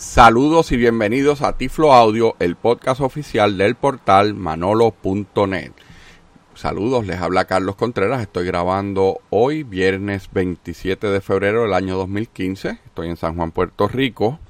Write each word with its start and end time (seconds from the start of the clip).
Saludos 0.00 0.72
y 0.72 0.78
bienvenidos 0.78 1.42
a 1.42 1.58
Tiflo 1.58 1.92
Audio, 1.92 2.34
el 2.38 2.56
podcast 2.56 3.02
oficial 3.02 3.58
del 3.58 3.74
portal 3.74 4.32
manolo.net. 4.32 5.72
Saludos, 6.54 7.06
les 7.06 7.20
habla 7.20 7.44
Carlos 7.44 7.76
Contreras. 7.76 8.22
Estoy 8.22 8.46
grabando 8.46 9.20
hoy, 9.28 9.62
viernes 9.62 10.30
27 10.32 11.06
de 11.06 11.20
febrero 11.20 11.64
del 11.64 11.74
año 11.74 11.98
2015. 11.98 12.78
Estoy 12.82 13.10
en 13.10 13.18
San 13.18 13.36
Juan, 13.36 13.52
Puerto 13.52 13.88
Rico. 13.88 14.40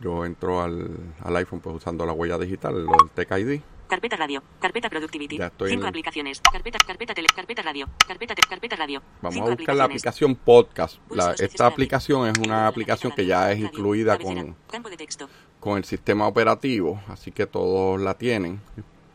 Yo 0.02 0.26
entro 0.26 0.64
al, 0.64 1.14
al 1.22 1.36
iPhone 1.36 1.60
pues 1.60 1.76
usando 1.76 2.06
la 2.06 2.14
huella 2.14 2.38
digital, 2.38 2.86
lo 2.86 2.94
del 2.98 3.10
Tech 3.14 3.30
ID. 3.38 3.60
Carpeta 3.90 4.16
radio, 4.16 4.44
carpeta 4.62 4.88
productivity. 4.90 5.38
Ya 5.40 5.48
estoy 5.48 5.72
Cinco 5.72 5.84
en- 5.84 5.90
aplicaciones. 5.90 6.40
Carpeta, 6.42 6.78
carpeta 6.86 7.14
tele, 7.16 7.28
carpeta 7.36 7.62
radio, 7.64 7.88
carpeta, 8.08 8.36
te- 8.36 8.44
carpeta 8.44 8.76
radio. 8.76 9.02
Vamos 9.22 9.34
Cinco 9.34 9.48
a 9.48 9.56
buscar 9.56 9.76
la 9.76 9.86
aplicaciones. 9.86 10.36
aplicación 10.36 10.36
Podcast. 10.36 10.98
La- 11.10 11.34
esta 11.34 11.66
aplicación 11.66 12.28
es 12.30 12.38
una 12.38 12.68
aplicación 12.68 13.12
que 13.12 13.26
ya 13.26 13.52
es 13.52 13.60
incluida 13.60 14.18
con, 14.20 14.56
Campo 14.72 14.90
de 14.92 14.98
texto. 14.98 15.28
con 15.60 15.78
el 15.80 15.86
sistema 15.86 16.28
operativo, 16.28 17.02
así 17.08 17.32
que 17.32 17.48
todos 17.48 18.00
la 18.00 18.14
tienen. 18.16 18.62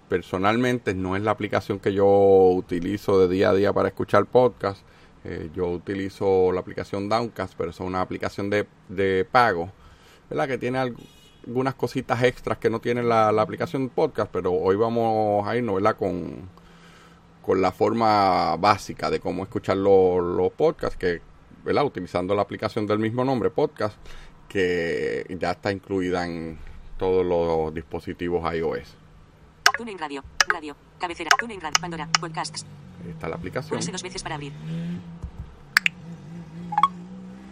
Personalmente 0.09 0.93
no 0.95 1.17
es 1.17 1.23
la 1.23 1.31
aplicación 1.31 1.79
que 1.79 1.93
yo 1.95 2.07
utilizo 2.07 3.19
de 3.21 3.33
día 3.33 3.51
a 3.51 3.55
día 3.55 3.73
para 3.73 3.89
escuchar 3.89 4.27
podcast. 4.27 4.83
Eh, 5.25 5.51
yo 5.55 5.69
utilizo 5.69 6.53
la 6.53 6.61
aplicación 6.61 7.09
Downcast, 7.09 7.55
pero 7.57 7.71
es 7.71 7.81
una 7.81 8.03
aplicación 8.03 8.51
de, 8.51 8.67
de 8.89 9.25
pago, 9.25 9.73
¿verdad? 10.29 10.47
Que 10.49 10.59
tiene 10.59 10.79
alg- 10.79 10.99
algunas 11.47 11.75
cositas 11.75 12.23
extras 12.23 12.59
que 12.59 12.71
no 12.71 12.81
tiene 12.81 13.03
la, 13.03 13.31
la 13.33 13.43
aplicación 13.43 13.89
podcast, 13.89 14.31
pero 14.33 14.53
hoy 14.53 14.77
vamos 14.77 15.47
a 15.47 15.57
irnos, 15.57 15.77
¿verdad? 15.77 15.97
Con, 15.97 16.49
con 17.43 17.61
la 17.61 17.73
forma 17.73 18.57
básica 18.57 19.11
de 19.11 19.21
cómo 19.21 19.43
escuchar 19.43 19.77
los, 19.77 20.23
los 20.23 20.53
podcasts, 20.53 20.97
que, 20.97 21.21
¿verdad? 21.65 21.85
Utilizando 21.85 22.35
la 22.35 22.43
aplicación 22.43 22.87
del 22.87 22.99
mismo 22.99 23.25
nombre, 23.25 23.51
podcast, 23.51 23.97
que 24.49 25.27
ya 25.39 25.53
está 25.53 25.71
incluida 25.71 26.25
en 26.25 26.59
todos 26.99 27.25
los 27.25 27.75
dispositivos 27.75 28.53
iOS. 28.55 28.97
TuneIn 29.77 29.99
radio, 29.99 30.23
radio, 30.47 30.77
cabecera, 30.99 31.31
TuneIn 31.39 31.61
radio, 31.61 31.81
Pandora, 31.81 32.09
podcasts. 32.21 32.65
Ahí 33.05 33.11
está 33.11 33.29
la 33.29 33.37
aplicación. 33.37 33.77
Pulse 33.77 33.93
dos 33.93 34.03
veces 34.03 34.23
para 34.23 34.37
abrir. 34.37 34.53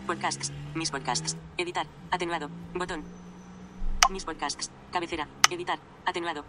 Podcasts, 0.06 0.52
mis 0.74 0.90
podcasts. 0.90 1.36
Editar, 1.58 1.86
atenuado, 2.10 2.48
botón. 2.74 3.21
Mis 4.12 4.26
podcasts, 4.26 4.70
cabecera, 4.92 5.26
editar, 5.50 5.78
atenuado. 6.04 6.44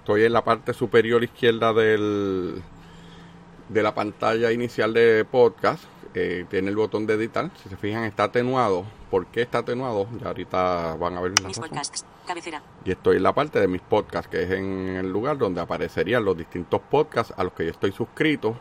Estoy 0.00 0.24
en 0.24 0.34
la 0.34 0.44
parte 0.44 0.74
superior 0.74 1.24
izquierda 1.24 1.72
del, 1.72 2.62
de 3.70 3.82
la 3.82 3.94
pantalla 3.94 4.52
inicial 4.52 4.92
de 4.92 5.24
podcast. 5.24 5.84
Eh, 6.12 6.44
tiene 6.50 6.68
el 6.68 6.76
botón 6.76 7.06
de 7.06 7.14
editar. 7.14 7.50
Si 7.62 7.70
se 7.70 7.76
fijan, 7.78 8.04
está 8.04 8.24
atenuado. 8.24 8.84
¿Por 9.10 9.26
qué 9.28 9.40
está 9.42 9.58
atenuado? 9.58 10.06
Ya 10.20 10.26
ahorita 10.28 10.96
van 10.96 11.16
a 11.16 11.22
ver 11.22 11.32
la 11.40 11.48
Mis 11.48 11.56
razón. 11.56 11.70
podcasts, 11.70 12.04
cabecera. 12.26 12.62
Y 12.84 12.90
estoy 12.90 13.16
en 13.16 13.22
la 13.22 13.32
parte 13.32 13.58
de 13.60 13.66
mis 13.66 13.80
podcasts, 13.80 14.28
que 14.30 14.42
es 14.42 14.50
en 14.50 14.88
el 14.96 15.10
lugar 15.10 15.38
donde 15.38 15.62
aparecerían 15.62 16.22
los 16.22 16.36
distintos 16.36 16.82
podcasts 16.82 17.32
a 17.34 17.44
los 17.44 17.54
que 17.54 17.64
yo 17.64 17.70
estoy 17.70 17.92
suscrito 17.92 18.56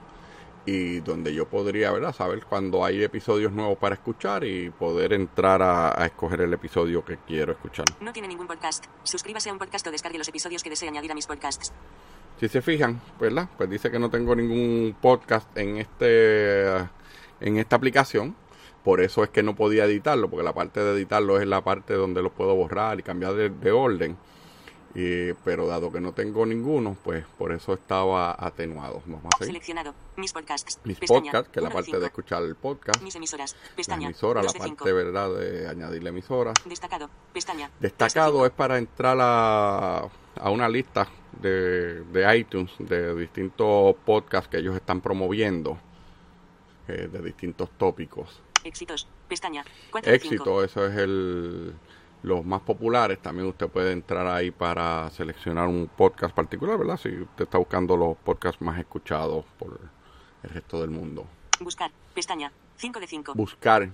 y 0.66 1.00
donde 1.02 1.34
yo 1.34 1.48
podría 1.48 1.92
¿verdad? 1.92 2.14
saber 2.14 2.46
cuando 2.46 2.86
hay 2.86 3.04
episodios 3.04 3.52
nuevos 3.52 3.78
para 3.78 3.96
escuchar 3.96 4.44
y 4.44 4.70
poder 4.70 5.14
entrar 5.14 5.62
a, 5.62 6.02
a 6.02 6.06
escoger 6.06 6.42
el 6.42 6.54
episodio 6.54 7.04
que 7.04 7.18
quiero 7.18 7.52
escuchar. 7.52 7.86
No 8.00 8.14
tiene 8.14 8.28
ningún 8.28 8.48
podcast. 8.48 8.86
Suscríbase 9.04 9.50
a 9.50 9.54
un 9.54 9.60
podcast 9.60 9.86
o 9.88 9.92
descargue 9.92 10.18
los 10.18 10.28
episodios 10.28 10.64
que 10.64 10.70
desee 10.70 10.88
añadir 10.88 11.12
a 11.12 11.16
mis 11.16 11.28
podcasts. 11.28 11.74
Si 12.40 12.48
se 12.48 12.62
fijan, 12.62 13.00
¿verdad? 13.20 13.50
Pues 13.58 13.70
dice 13.70 13.92
que 13.92 14.00
no 14.00 14.10
tengo 14.10 14.36
ningún 14.36 14.96
podcast 15.02 15.56
en 15.58 15.78
este 15.78 16.78
en 17.40 17.58
esta 17.58 17.76
aplicación. 17.76 18.36
Por 18.84 19.00
eso 19.00 19.24
es 19.24 19.30
que 19.30 19.44
no 19.44 19.56
podía 19.56 19.86
editarlo, 19.86 20.30
porque 20.30 20.44
la 20.44 20.54
parte 20.54 20.82
de 20.82 20.92
editarlo 20.94 21.40
es 21.40 21.48
la 21.48 21.64
parte 21.64 21.94
donde 21.94 22.22
los 22.22 22.34
puedo 22.34 22.54
borrar 22.56 23.00
y 23.00 23.04
cambiar 23.04 23.34
de, 23.34 23.50
de 23.50 23.72
orden. 23.72 24.18
Y- 24.96 25.34
pero 25.44 25.66
dado 25.66 25.92
que 25.92 26.00
no 26.00 26.12
tengo 26.14 26.46
ninguno, 26.46 26.96
pues 27.04 27.26
por 27.38 27.52
eso 27.52 27.74
estaba 27.74 28.36
atenuado. 28.38 29.02
Vamos 29.08 29.26
a 29.34 29.38
seguir. 29.40 29.54
Seleccionado. 29.54 29.94
Mis 30.18 30.32
podcasts. 30.34 30.80
Mis 30.84 31.00
Pestaña. 31.00 31.32
podcasts, 31.32 31.50
que 31.52 31.60
es 31.60 31.64
la 31.64 31.70
de 31.70 31.76
parte 31.76 32.00
de 32.00 32.06
escuchar 32.06 32.44
el 32.44 32.56
podcast. 32.56 33.02
Mis 33.02 33.16
emisoras. 33.16 33.56
La 33.72 33.76
Pestaña. 33.76 34.06
emisora, 34.08 34.44
la 34.44 34.52
de 34.52 34.60
cinco. 34.60 34.76
parte, 34.78 34.94
¿verdad? 34.94 35.34
De 35.36 35.68
añadirle 35.68 36.10
emisoras. 36.10 36.54
Destacado. 36.66 37.10
Pestaña. 37.34 37.72
Destacado 37.80 38.46
es 38.46 38.52
para 38.52 38.78
entrar 38.78 39.18
a, 39.20 40.08
a 40.36 40.50
una 40.52 40.70
lista 40.70 41.08
de, 41.42 42.02
de 42.04 42.38
iTunes 42.38 42.72
de 42.78 43.16
distintos 43.16 43.96
podcasts 44.06 44.48
que 44.48 44.58
ellos 44.58 44.76
están 44.76 45.02
promoviendo, 45.02 45.80
eh, 46.88 47.10
de 47.12 47.22
distintos 47.22 47.70
tópicos. 47.78 48.42
Éxitos. 48.64 49.08
Pestaña. 49.28 49.66
Cuatro 49.92 50.12
de 50.12 50.20
cinco. 50.20 50.34
Éxito, 50.36 50.64
eso 50.64 50.86
es 50.86 50.96
el 50.98 51.74
los 52.24 52.44
más 52.44 52.62
populares. 52.62 53.22
También 53.22 53.48
usted 53.48 53.68
puede 53.68 53.92
entrar 53.92 54.26
ahí 54.26 54.50
para 54.50 55.10
seleccionar 55.12 55.68
un 55.68 55.90
podcast 55.96 56.34
particular, 56.34 56.78
¿verdad? 56.78 56.98
Si 56.98 57.10
usted 57.10 57.44
está 57.44 57.58
buscando 57.58 57.96
los 57.96 58.18
podcasts 58.18 58.62
más 58.62 58.80
escuchados 58.80 59.46
por 59.60 59.80
el 60.42 60.50
resto 60.50 60.82
del 60.82 60.90
mundo. 60.90 61.26
Buscar. 61.60 61.92
Pestaña. 62.14 62.52
5 62.78 63.00
de 63.00 63.08
5. 63.08 63.34
Buscar, 63.36 63.90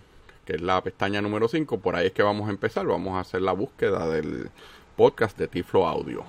que 0.45 0.53
es 0.53 0.61
la 0.61 0.81
pestaña 0.81 1.21
número 1.21 1.47
5, 1.47 1.79
por 1.79 1.95
ahí 1.95 2.07
es 2.07 2.13
que 2.13 2.23
vamos 2.23 2.47
a 2.47 2.51
empezar. 2.51 2.85
Vamos 2.85 3.15
a 3.15 3.21
hacer 3.21 3.41
la 3.41 3.51
búsqueda 3.51 4.07
del 4.07 4.49
podcast 4.95 5.37
de 5.37 5.47
Tiflo 5.47 5.87
Audio. 5.87 6.23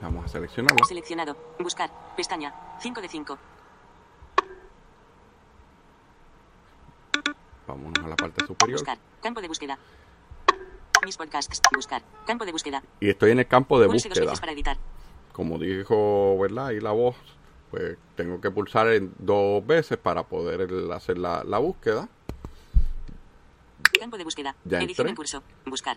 Vamos 0.00 0.24
a 0.24 0.28
seleccionarlo. 0.28 0.84
Seleccionado. 0.86 1.36
Buscar. 1.58 1.90
Pestaña. 2.16 2.54
5 2.80 3.00
de 3.00 3.08
5. 3.08 3.38
Vámonos 7.66 8.04
a 8.04 8.08
la 8.08 8.16
parte 8.16 8.46
superior. 8.46 8.78
Buscar. 8.78 8.98
Campo 9.22 9.40
de 9.40 9.48
búsqueda. 9.48 9.78
Mis 11.04 11.16
podcasts. 11.16 11.60
Buscar. 11.74 12.02
Campo 12.26 12.44
de 12.46 12.52
búsqueda. 12.52 12.82
Y 13.00 13.10
estoy 13.10 13.32
en 13.32 13.38
el 13.40 13.46
campo 13.46 13.78
de 13.80 13.86
Pulse 13.86 14.08
dos 14.08 14.10
búsqueda. 14.18 14.26
veces 14.30 14.40
para 14.40 14.52
editar. 14.52 14.76
Como 15.32 15.58
dijo, 15.58 16.38
¿verdad? 16.38 16.68
Ahí 16.68 16.80
la 16.80 16.92
voz, 16.92 17.16
pues 17.70 17.96
tengo 18.16 18.40
que 18.40 18.50
pulsar 18.50 18.88
en 18.88 19.12
dos 19.18 19.66
veces 19.66 19.98
para 19.98 20.22
poder 20.24 20.68
hacer 20.92 21.18
la, 21.18 21.42
la 21.44 21.58
búsqueda. 21.58 22.08
Campo 23.98 24.16
de 24.16 24.24
búsqueda. 24.24 24.54
Ya 24.64 24.78
Edición 24.78 25.06
entré. 25.06 25.10
en 25.10 25.16
curso. 25.16 25.42
Buscar. 25.66 25.96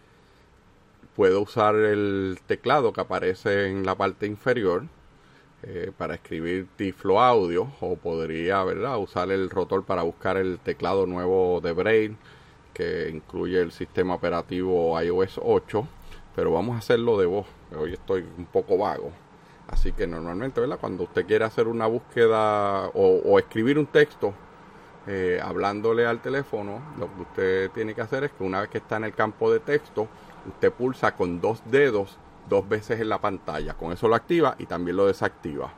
Puedo 1.16 1.42
usar 1.42 1.76
el 1.76 2.40
teclado 2.46 2.94
que 2.94 3.02
aparece 3.02 3.68
en 3.70 3.86
la 3.86 3.96
parte 3.96 4.28
inferior 4.28 4.86
eh, 5.64 5.92
para 5.98 6.16
escribir 6.16 6.68
Tiflo 6.76 7.22
Audio 7.22 7.72
o 7.82 7.96
podría, 7.96 8.64
¿verdad? 8.64 8.98
Usar 9.00 9.32
el 9.32 9.50
rotor 9.50 9.84
para 9.86 10.04
buscar 10.04 10.38
el 10.38 10.60
teclado 10.60 11.06
nuevo 11.08 11.60
de 11.62 11.72
Braille 11.74 12.16
que 12.78 13.10
incluye 13.10 13.60
el 13.60 13.72
sistema 13.72 14.14
operativo 14.14 15.02
iOS 15.02 15.42
8, 15.44 15.88
pero 16.36 16.52
vamos 16.52 16.76
a 16.76 16.78
hacerlo 16.78 17.18
de 17.18 17.26
voz. 17.26 17.48
Hoy 17.76 17.94
estoy 17.94 18.24
un 18.38 18.46
poco 18.46 18.78
vago. 18.78 19.10
Así 19.68 19.94
que 19.94 20.06
normalmente, 20.06 20.62
¿verdad? 20.62 20.78
Cuando 20.80 21.06
usted 21.06 21.26
quiere 21.26 21.44
hacer 21.44 21.68
una 21.68 21.88
búsqueda 21.88 22.90
o, 22.94 23.40
escribir 23.40 23.80
un 23.80 23.88
texto 23.88 24.32
eh, 25.08 25.42
hablándole 25.44 26.06
al 26.06 26.22
teléfono, 26.22 26.80
lo 27.00 27.12
que 27.16 27.22
usted 27.22 27.72
tiene 27.72 27.96
que 27.96 28.02
hacer 28.02 28.26
es 28.26 28.32
que 28.34 28.44
una 28.44 28.62
vez 28.62 28.70
que 28.70 28.78
está 28.78 28.98
en 28.98 29.06
el 29.06 29.16
campo 29.16 29.52
de 29.52 29.60
texto, 29.60 30.08
usted 30.48 30.72
pulsa 30.72 31.16
con 31.16 31.42
dos 31.42 31.64
dedos 31.66 32.20
dos 32.48 32.70
veces 32.70 33.00
en 33.00 33.10
la 33.10 33.20
pantalla. 33.20 33.74
Con 33.74 33.92
eso 33.92 34.08
lo 34.08 34.14
activa 34.14 34.56
y 34.60 34.68
también 34.68 34.98
lo 34.98 35.08
desactiva. 35.08 35.74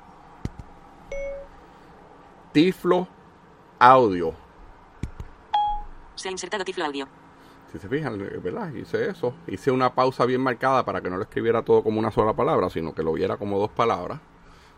Tiflo 2.51 3.07
Audio. 3.79 4.48
Se 6.19 6.27
ha 6.27 6.31
insertado 6.31 6.65
Tiflo 6.65 6.83
Audio. 6.83 7.07
Si 7.71 7.79
se 7.79 7.87
fijan, 7.87 8.19
eh, 8.19 8.39
¿verdad? 8.43 8.73
Hice 8.73 9.07
eso. 9.09 9.33
Hice 9.47 9.71
una 9.71 9.95
pausa 9.95 10.25
bien 10.25 10.41
marcada 10.41 10.83
para 10.83 10.99
que 10.99 11.09
no 11.09 11.15
lo 11.15 11.23
escribiera 11.23 11.61
todo 11.63 11.81
como 11.81 11.97
una 11.97 12.11
sola 12.11 12.33
palabra, 12.33 12.69
sino 12.69 12.93
que 12.93 13.03
lo 13.03 13.13
viera 13.13 13.37
como 13.37 13.57
dos 13.57 13.71
palabras. 13.71 14.19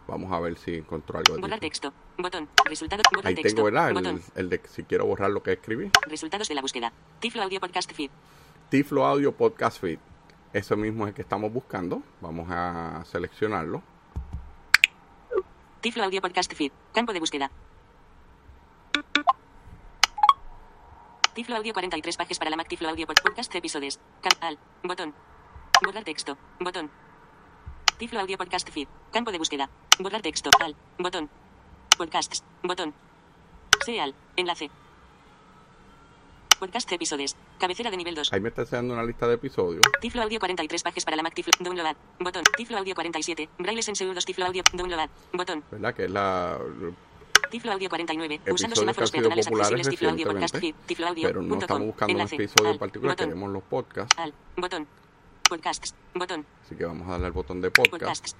Vamos 0.08 0.32
a 0.32 0.40
ver 0.40 0.56
si 0.58 0.76
encontró 0.76 1.18
algo 1.18 1.34
de 1.36 1.42
Borrar 1.42 1.60
texto. 1.60 1.92
Botón. 2.20 2.48
Resultado. 2.66 3.02
Borrar 3.12 3.30
Ahí 3.30 3.36
texto. 3.36 3.56
tengo, 3.56 3.66
¿verdad? 3.66 3.88
El, 3.90 3.94
Botón. 3.96 4.22
el 4.36 4.50
de 4.50 4.62
si 4.70 4.84
quiero 4.84 5.08
borrar 5.08 5.32
lo 5.32 5.42
que 5.42 5.54
escribí. 5.54 5.90
Resultados 6.08 6.48
de 6.48 6.54
la 6.54 6.62
búsqueda. 6.62 6.94
Tiflo 7.20 7.42
Audio 7.42 7.60
Podcast 7.60 7.92
Feed. 7.92 8.12
Tiflo 8.70 9.06
Audio 9.06 9.32
Podcast 9.32 9.80
Feed. 9.82 9.98
Eso 10.54 10.78
mismo 10.78 11.06
es 11.06 11.10
el 11.10 11.16
que 11.16 11.24
estamos 11.24 11.52
buscando. 11.52 12.04
Vamos 12.20 12.48
a 12.52 13.02
seleccionarlo. 13.06 13.82
Tiflo 15.80 16.04
Audio 16.04 16.22
Podcast 16.22 16.54
Feed. 16.54 16.72
Campo 16.94 17.14
de 17.14 17.20
búsqueda. 17.20 17.50
Tiflo 21.34 21.56
Audio 21.56 21.74
43 21.74 22.18
pages 22.18 22.38
para 22.40 22.52
la 22.52 22.58
Mac 22.58 22.68
Tiflo 22.68 22.90
Audio 22.90 23.08
Pod- 23.08 23.22
Podcast 23.24 23.54
Episodios. 23.56 24.00
Canal. 24.22 24.58
Botón. 24.84 25.14
Borrar 25.84 26.04
texto. 26.04 26.38
Botón. 26.60 26.90
Tiflo 27.98 28.20
Audio 28.20 28.38
Podcast 28.38 28.70
Feed. 28.70 28.88
Campo 29.14 29.32
de 29.32 29.38
búsqueda. 29.38 29.70
Borrar 30.00 30.22
texto. 30.22 30.50
Al. 30.60 30.76
Botón. 31.00 31.30
Podcasts. 31.98 32.44
Botón. 32.64 32.94
Seal. 33.86 34.14
Enlace. 34.36 34.70
Podcast 36.60 36.92
Episodios. 36.92 37.36
Cabecera 37.60 37.90
de 37.90 37.98
nivel 37.98 38.14
2. 38.16 38.34
Ahí 38.34 38.40
me 38.42 38.50
está 38.50 38.62
enseñando 38.64 38.94
una 38.94 39.04
lista 39.04 39.26
de 39.28 39.36
episodios. 39.36 39.82
Tiflo 40.02 40.22
Audio 40.24 40.40
43 40.40 40.84
pages 40.84 41.06
para 41.06 41.18
la 41.18 41.24
Mac 41.24 41.34
Tiflo. 41.34 41.54
Download. 41.60 41.96
Botón. 42.20 42.44
Tiflo 42.58 42.78
Audio 42.78 42.94
47. 42.94 43.50
Braille 43.58 43.82
en 43.88 43.96
pseudos 43.96 44.26
Tiflo 44.26 44.46
Audio. 44.46 44.64
Download. 44.74 45.10
Botón. 45.34 45.64
¿Verdad? 45.72 45.96
Que 45.96 46.06
es 46.06 46.12
la. 46.12 46.60
Tiflo 47.52 47.72
Audio 47.74 47.90
49. 47.90 48.36
Episodios 48.36 48.56
Usando 48.56 48.74
que 48.74 48.80
han 48.80 48.82
semáforos 48.82 49.12
peatonales 49.12 49.48
accesibles. 49.48 49.90
Tiflo 49.90 50.10
Audio 50.10 50.28
Podcast 50.28 50.58
Feed. 50.58 50.76
Tiflo 50.88 51.08
Audio. 51.08 51.28
Pero 51.28 51.42
no 51.42 51.60
estamos 51.60 51.86
buscando 51.86 52.14
un 52.14 52.20
Enlace. 52.22 52.36
episodio 52.36 52.66
en 52.68 52.74
Al. 52.74 52.80
particular. 52.80 53.12
Botón. 53.16 53.28
Queremos 53.28 53.52
los 53.52 53.64
podcasts. 53.64 54.18
Al. 54.18 54.34
Botón. 54.58 54.88
Podcasts. 55.50 55.96
Botón. 56.16 56.46
Así 56.66 56.76
que 56.76 56.86
vamos 56.86 57.08
a 57.08 57.12
darle 57.12 57.26
al 57.28 57.32
botón 57.34 57.62
de 57.62 57.70
podcast. 57.70 57.92
Podcasts. 57.92 58.36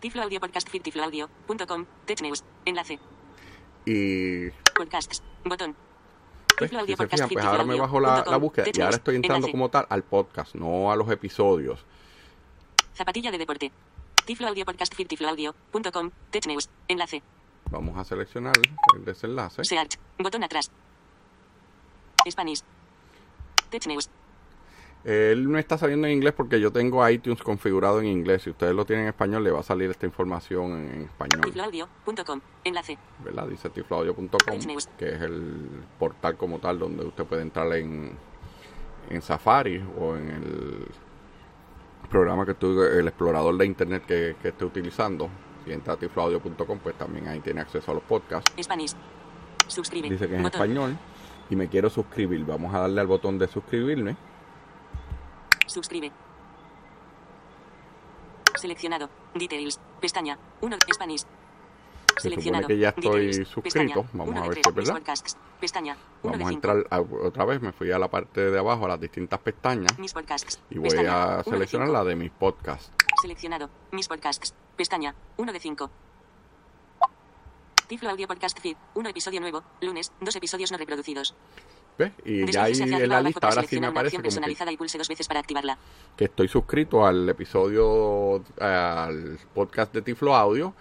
Tiflo 0.00 0.22
Audio 0.22 0.40
Podcast 0.40 0.68
Feed. 0.70 0.82
Tiflo 0.82 1.04
Audio. 1.04 1.28
Punto 1.46 1.66
com. 1.66 1.84
Tech 2.06 2.20
News. 2.22 2.42
Enlace. 2.64 2.98
Y 3.84 4.48
Podcasts. 4.74 5.22
Botón. 5.44 5.76
si 6.58 6.68
se 6.68 6.96
Podcast 6.96 7.28
fijan, 7.28 7.28
pues 7.28 7.44
ahora 7.44 7.64
me 7.64 7.78
bajo 7.78 8.00
la, 8.00 8.24
la 8.26 8.36
búsqueda 8.38 8.66
y 8.72 8.80
ahora 8.80 8.96
estoy 8.96 9.16
entrando 9.16 9.50
como 9.50 9.68
tal 9.68 9.86
al 9.90 10.04
podcast, 10.04 10.54
no 10.54 10.90
a 10.90 10.96
los 10.96 11.10
episodios. 11.10 11.84
Zapatilla 12.94 13.30
de 13.30 13.38
deporte. 13.38 13.72
Tiflo 14.24 14.48
Audio 14.48 14.64
Podcast 14.64 14.94
Feed. 14.94 15.06
Tiflo 15.06 15.28
Audio. 15.28 15.54
Punto 15.70 15.92
com. 15.92 16.10
Tech 16.30 16.46
News. 16.46 16.70
Enlace. 16.88 17.22
Vamos 17.70 17.98
a 17.98 18.04
seleccionar 18.04 18.54
el 18.96 19.04
desenlace. 19.04 19.62
Search. 19.64 19.98
Botón 20.18 20.44
atrás. 20.44 20.70
Spanish. 22.30 22.62
Tech 23.70 23.86
News. 23.86 24.08
Él 25.04 25.50
no 25.50 25.58
está 25.58 25.76
saliendo 25.76 26.06
en 26.06 26.14
inglés 26.14 26.32
porque 26.32 26.58
yo 26.58 26.72
tengo 26.72 27.06
iTunes 27.06 27.42
configurado 27.42 28.00
en 28.00 28.06
inglés. 28.06 28.42
Si 28.44 28.50
ustedes 28.50 28.74
lo 28.74 28.86
tienen 28.86 29.04
en 29.04 29.08
español, 29.10 29.44
le 29.44 29.50
va 29.50 29.60
a 29.60 29.62
salir 29.62 29.90
esta 29.90 30.06
información 30.06 30.72
en, 30.72 30.94
en 30.94 31.02
español. 31.02 31.42
Tifloaudio.com. 31.42 32.40
Enlace. 32.64 32.96
¿Verdad? 33.22 33.46
Dice 33.48 33.68
tifloaudio.com, 33.68 34.38
que 34.98 35.08
es 35.08 35.20
el 35.20 35.82
portal 35.98 36.38
como 36.38 36.58
tal 36.60 36.78
donde 36.78 37.04
usted 37.04 37.24
puede 37.24 37.42
entrar 37.42 37.70
en, 37.74 38.16
en 39.10 39.20
Safari 39.20 39.84
o 39.98 40.16
en 40.16 40.30
el 40.30 40.88
programa 42.14 42.46
que 42.46 42.54
tú, 42.54 42.80
el 42.80 43.08
explorador 43.08 43.56
de 43.56 43.66
internet 43.66 44.04
que, 44.06 44.36
que 44.40 44.48
esté 44.48 44.64
utilizando. 44.64 45.28
Si 45.64 45.72
entra 45.72 45.94
a 45.94 45.96
tifloaudio.com, 45.96 46.78
pues 46.78 46.96
también 46.96 47.26
ahí 47.26 47.40
tiene 47.40 47.60
acceso 47.60 47.90
a 47.90 47.94
los 47.94 48.04
podcasts. 48.04 48.52
Spanish. 48.62 48.92
Suscribe. 49.66 50.08
Dice 50.08 50.28
que 50.28 50.34
es 50.34 50.40
en 50.40 50.46
español 50.46 50.96
y 51.50 51.56
me 51.56 51.68
quiero 51.68 51.90
suscribir. 51.90 52.44
Vamos 52.44 52.72
a 52.72 52.80
darle 52.80 53.00
al 53.00 53.08
botón 53.08 53.36
de 53.36 53.48
suscribirme. 53.48 54.16
Suscribe. 55.66 56.12
Seleccionado. 58.54 59.10
Details. 59.34 59.80
Pestaña. 60.00 60.38
1 60.60 60.76
Spanish. 60.94 61.22
Se 62.18 62.30
supone 62.30 62.66
que 62.66 62.78
ya 62.78 62.88
estoy 62.90 63.44
suscrito. 63.44 64.06
Vamos 64.12 64.36
a 64.36 64.48
ver 64.48 64.54
si 64.54 64.60
es 64.60 64.74
verdad. 64.74 64.94
Mis 64.94 65.00
podcasts. 65.00 65.36
Pestaña. 65.60 65.96
1 66.22 66.32
Vamos 66.32 66.46
a 66.46 66.48
5. 66.48 66.50
entrar 66.50 66.86
a- 66.90 67.00
otra 67.00 67.44
vez. 67.44 67.60
Me 67.60 67.72
fui 67.72 67.90
a 67.92 67.98
la 67.98 68.08
parte 68.08 68.50
de 68.50 68.58
abajo, 68.58 68.84
a 68.84 68.88
las 68.88 69.00
distintas 69.00 69.38
pestañas. 69.40 69.92
Y 70.70 70.78
voy 70.78 70.90
a 71.06 71.42
seleccionar 71.44 71.88
la 71.88 72.04
de 72.04 72.16
mis 72.16 72.30
podcasts. 72.30 72.90
Seleccionado. 73.20 73.68
Mis 73.92 74.08
podcasts. 74.08 74.54
Pestaña. 74.76 75.14
1 75.36 75.52
de 75.52 75.60
5. 75.60 75.90
Tiflo 77.86 78.10
Audio 78.10 78.26
Podcast 78.26 78.58
Feed. 78.60 78.76
1 78.94 79.08
episodio 79.10 79.40
nuevo. 79.40 79.62
Lunes. 79.82 80.12
2 80.20 80.36
episodios 80.36 80.72
no 80.72 80.78
reproducidos. 80.78 81.34
¿Ves? 81.98 82.12
Y 82.24 82.50
ya 82.50 82.64
ahí 82.64 82.72
en 82.80 83.08
la 83.08 83.20
lista 83.20 83.46
ahora 83.46 83.62
sí 83.62 83.78
me 83.78 83.86
aparece 83.86 84.16
como 84.16 84.22
que, 84.22 84.26
personalizada 84.28 84.72
y 84.72 84.76
pulse 84.76 84.98
dos 84.98 85.08
veces 85.08 85.28
para 85.28 85.38
activarla. 85.40 85.78
que 86.16 86.24
estoy 86.24 86.48
suscrito 86.48 87.06
al 87.06 87.28
episodio, 87.28 88.42
al 88.58 89.38
podcast 89.54 89.92
de 89.94 90.02
Tiflo 90.02 90.34
Audio. 90.34 90.74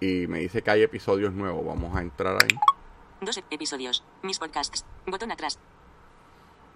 Y 0.00 0.26
me 0.26 0.40
dice 0.40 0.62
que 0.62 0.70
hay 0.70 0.82
episodios 0.82 1.32
nuevos. 1.32 1.64
Vamos 1.64 1.94
a 1.96 2.00
entrar 2.02 2.36
ahí. 2.42 2.56
2 3.20 3.42
episodios. 3.50 4.04
Mis 4.22 4.38
podcasts. 4.38 4.84
Botón 5.06 5.32
atrás. 5.32 5.58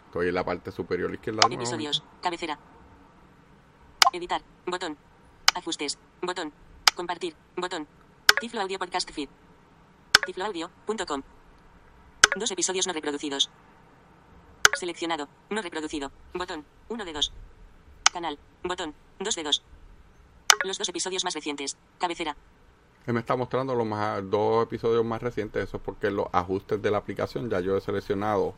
Estoy 0.07 0.29
en 0.29 0.35
la 0.35 0.45
parte 0.45 0.71
superior 0.73 1.13
izquierda. 1.13 1.41
nuevamente. 1.41 1.65
Episodios. 1.65 2.03
Cabecera. 2.23 2.59
Editar. 4.13 4.43
Botón. 4.67 4.97
Ajustes. 5.55 5.99
Botón. 6.23 6.53
Compartir. 6.95 7.35
Botón. 7.57 7.87
Tiflo 8.41 8.63
Audio 8.63 8.79
Podcast 8.79 9.11
Feed. 9.11 9.29
Tifloaudio.com. 10.25 11.23
Dos 12.37 12.51
episodios 12.51 12.87
no 12.87 12.93
reproducidos. 12.93 13.51
Seleccionado. 14.75 15.29
No 15.51 15.61
reproducido. 15.61 16.13
Botón. 16.35 16.65
1 16.89 17.05
de 17.05 17.13
2. 17.13 17.33
Canal. 18.13 18.39
Botón. 18.63 18.95
2 19.19 19.35
de 19.35 19.43
2. 19.43 19.63
Los 20.65 20.79
dos 20.79 20.89
episodios 20.89 21.25
más 21.25 21.35
recientes. 21.35 21.77
Cabecera. 21.99 22.37
Me 23.13 23.21
está 23.21 23.37
mostrando 23.37 23.75
los 23.75 23.87
más, 23.87 24.29
dos 24.31 24.65
episodios 24.65 25.05
más 25.05 25.23
recientes. 25.23 25.65
Eso 25.65 25.79
es 25.79 25.83
porque 25.83 26.11
los 26.11 26.27
ajustes 26.33 26.81
de 26.83 26.91
la 26.91 26.99
aplicación 26.99 27.49
ya 27.51 27.61
yo 27.61 27.77
he 27.77 27.81
seleccionado 27.81 28.55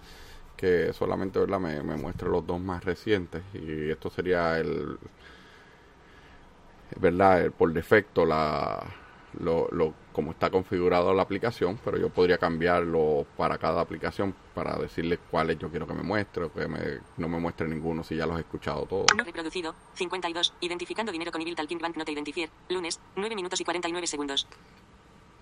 que 0.57 0.93
solamente 0.93 1.39
¿verdad? 1.41 1.61
Me, 1.61 1.83
me 1.83 1.97
muestra 1.97 2.29
los 2.29 2.47
dos 2.47 2.61
más 2.61 2.85
recientes. 2.85 3.43
Y 3.55 3.91
esto 3.91 4.11
sería 4.11 4.59
el. 4.59 4.99
¿Verdad? 6.97 7.51
Por 7.53 7.73
defecto, 7.73 8.25
la, 8.27 8.85
lo, 9.39 9.69
lo, 9.71 9.95
como 10.13 10.33
está 10.33 10.51
configurado 10.51 11.15
la 11.15 11.23
aplicación. 11.23 11.79
Pero 11.85 11.99
yo 11.99 12.09
podría 12.09 12.39
cambiarlo 12.39 13.27
para 13.37 13.59
cada 13.59 13.81
aplicación 13.81 14.35
para 14.55 14.77
decirle 14.77 15.19
cuáles 15.31 15.59
yo 15.59 15.71
quiero 15.71 15.87
que 15.87 15.95
me 15.95 16.03
muestre 16.03 16.45
o 16.45 16.53
que 16.53 16.67
me, 16.67 16.99
no 17.17 17.29
me 17.29 17.39
muestre 17.39 17.69
ninguno 17.69 18.03
si 18.03 18.17
ya 18.17 18.27
los 18.27 18.37
he 18.37 18.41
escuchado 18.41 18.87
todos. 18.87 19.07
No 19.17 19.25
reproducido. 19.25 19.75
52. 19.95 20.55
Identificando 20.61 21.13
dinero 21.13 21.33
con 21.33 21.41
Evil 21.41 21.55
Talking 21.55 21.79
Bank 21.79 21.97
Not 21.97 22.09
Identifier. 22.09 22.51
Lunes. 22.69 23.01
9 23.17 23.35
minutos 23.37 23.61
y 23.61 23.65
49 23.65 24.07
segundos. 24.07 24.47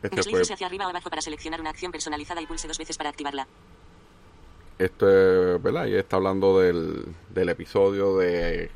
Este 0.03 0.09
fue 0.09 0.17
Deslícese 0.17 0.55
hacia 0.55 0.67
arriba 0.67 0.87
o 0.87 0.91
abajo 0.91 1.11
para 1.11 1.23
seleccionar 1.23 1.61
una 1.61 1.71
acción 1.71 1.91
personalizada 1.91 2.41
y 2.41 2.47
pulse 2.47 2.69
dos 2.69 2.79
veces 2.79 2.97
para 2.97 3.11
activarla. 3.11 3.49
Esto 4.79 5.09
es, 5.09 5.61
¿verdad? 5.61 5.87
Y 5.87 5.95
está 5.97 6.17
hablando 6.17 6.61
del, 6.61 7.17
del 7.31 7.49
episodio 7.49 8.17
de 8.17 8.71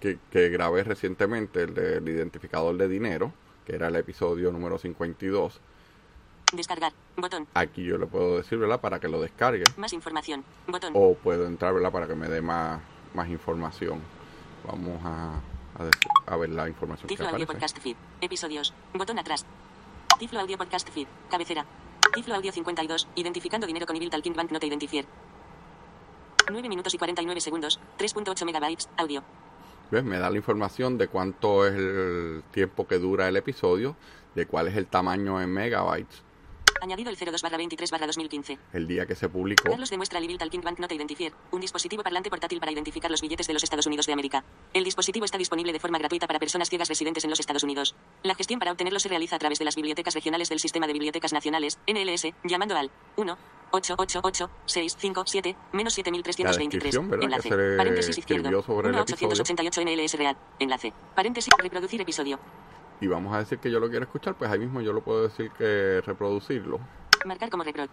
que, 0.00 0.18
que 0.30 0.48
grabé 0.48 0.82
recientemente, 0.84 1.62
el 1.62 1.74
del 1.74 2.08
identificador 2.08 2.76
de 2.76 2.88
dinero, 2.88 3.32
que 3.68 3.74
era 3.76 3.88
el 3.88 3.96
episodio 3.96 4.50
número 4.50 4.78
52. 4.78 5.60
Descargar. 6.54 6.94
Botón. 7.18 7.46
Aquí 7.52 7.84
yo 7.84 7.98
le 7.98 8.06
puedo 8.06 8.38
decir, 8.38 8.56
¿verdad? 8.58 8.80
Para 8.80 8.98
que 8.98 9.08
lo 9.08 9.20
descargue. 9.20 9.64
Más 9.76 9.92
información. 9.92 10.42
Botón. 10.66 10.92
O 10.96 11.12
puedo 11.14 11.46
entrar, 11.46 11.74
¿verdad? 11.74 11.92
Para 11.92 12.06
que 12.06 12.14
me 12.14 12.28
dé 12.28 12.40
más, 12.40 12.80
más 13.12 13.28
información. 13.28 14.00
Vamos 14.66 15.04
a, 15.04 15.34
a, 15.78 15.84
decir- 15.84 16.08
a 16.26 16.36
ver 16.38 16.48
la 16.48 16.66
información 16.66 17.06
que 17.08 17.14
Tiflo 17.14 17.26
Audio 17.28 17.44
aparece. 17.44 17.52
Podcast 17.60 17.78
Feed. 17.78 17.96
Episodios. 18.22 18.72
Botón 18.94 19.18
atrás. 19.18 19.44
Tiflo 20.18 20.40
Audio 20.40 20.56
Podcast 20.56 20.88
Feed. 20.88 21.06
Cabecera. 21.30 21.66
Tiflo 22.14 22.34
Audio 22.36 22.50
52. 22.50 23.06
Identificando 23.16 23.66
dinero 23.66 23.84
con 23.84 23.96
Evil 23.96 24.08
Talking 24.08 24.32
Bank 24.34 24.50
Not 24.50 24.64
Identifier. 24.64 25.04
9 26.50 26.66
minutos 26.70 26.94
y 26.94 26.98
49 26.98 27.40
segundos. 27.42 27.78
3.8 27.98 28.46
megabytes. 28.46 28.88
Audio. 28.96 29.22
¿Ves? 29.90 30.04
Me 30.04 30.18
da 30.18 30.30
la 30.30 30.36
información 30.36 30.98
de 30.98 31.08
cuánto 31.08 31.66
es 31.66 31.74
el 31.74 32.44
tiempo 32.50 32.86
que 32.86 32.98
dura 32.98 33.28
el 33.28 33.36
episodio, 33.36 33.96
de 34.34 34.46
cuál 34.46 34.68
es 34.68 34.76
el 34.76 34.86
tamaño 34.86 35.40
en 35.40 35.50
megabytes, 35.52 36.22
Añadido 36.80 37.10
el 37.10 37.16
02 37.16 37.42
barra 37.42 37.56
23 37.56 37.90
barra 37.90 38.06
2015. 38.06 38.58
el 38.72 38.86
día 38.86 39.06
que 39.06 39.14
se 39.14 39.28
publicó. 39.28 39.70
Carlos 39.70 39.90
demuestra 39.90 40.18
el 40.18 40.24
Evil 40.24 40.38
Talking 40.38 40.60
Bank 40.60 40.78
Not 40.78 40.92
Identifier, 40.92 41.32
un 41.50 41.60
dispositivo 41.60 42.02
parlante 42.02 42.30
portátil 42.30 42.60
para 42.60 42.72
identificar 42.72 43.10
los 43.10 43.20
billetes 43.20 43.46
de 43.46 43.52
los 43.52 43.62
Estados 43.62 43.86
Unidos 43.86 44.06
de 44.06 44.12
América. 44.12 44.44
El 44.72 44.84
dispositivo 44.84 45.24
está 45.24 45.38
disponible 45.38 45.72
de 45.72 45.80
forma 45.80 45.98
gratuita 45.98 46.26
para 46.26 46.38
personas 46.38 46.68
ciegas 46.68 46.88
residentes 46.88 47.24
en 47.24 47.30
los 47.30 47.40
Estados 47.40 47.62
Unidos. 47.62 47.94
La 48.22 48.34
gestión 48.34 48.58
para 48.58 48.72
obtenerlo 48.72 49.00
se 49.00 49.08
realiza 49.08 49.36
a 49.36 49.38
través 49.38 49.58
de 49.58 49.64
las 49.64 49.76
bibliotecas 49.76 50.14
regionales 50.14 50.48
del 50.48 50.60
Sistema 50.60 50.86
de 50.86 50.92
Bibliotecas 50.92 51.32
Nacionales, 51.32 51.78
NLS, 51.86 52.32
llamando 52.44 52.76
al 52.76 52.90
1 53.16 53.38
888 53.70 54.50
657 54.66 55.56
menos 55.72 55.94
7323. 55.94 56.70
descripción, 56.70 57.10
¿verdad? 57.10 57.24
Enlace. 57.24 57.76
Paréntesis 57.76 58.18
izquierdo. 58.18 58.62
sobre 58.62 58.88
el 58.88 58.94
1 58.94 59.02
episodio. 59.02 59.28
888 59.28 59.82
NLS 59.82 60.14
real. 60.14 60.36
Enlace. 60.58 60.92
Paréntesis. 61.14 61.52
Reproducir 61.58 62.00
episodio. 62.00 62.38
Y 63.00 63.06
vamos 63.06 63.34
a 63.34 63.38
decir 63.38 63.58
que 63.58 63.70
yo 63.70 63.78
lo 63.78 63.88
quiero 63.88 64.04
escuchar, 64.04 64.34
pues 64.34 64.50
ahí 64.50 64.58
mismo 64.58 64.80
yo 64.80 64.92
lo 64.92 65.02
puedo 65.02 65.22
decir 65.22 65.50
que 65.52 66.02
reproducirlo. 66.04 66.80
Marcar 67.24 67.50
como 67.50 67.62
repro. 67.62 67.86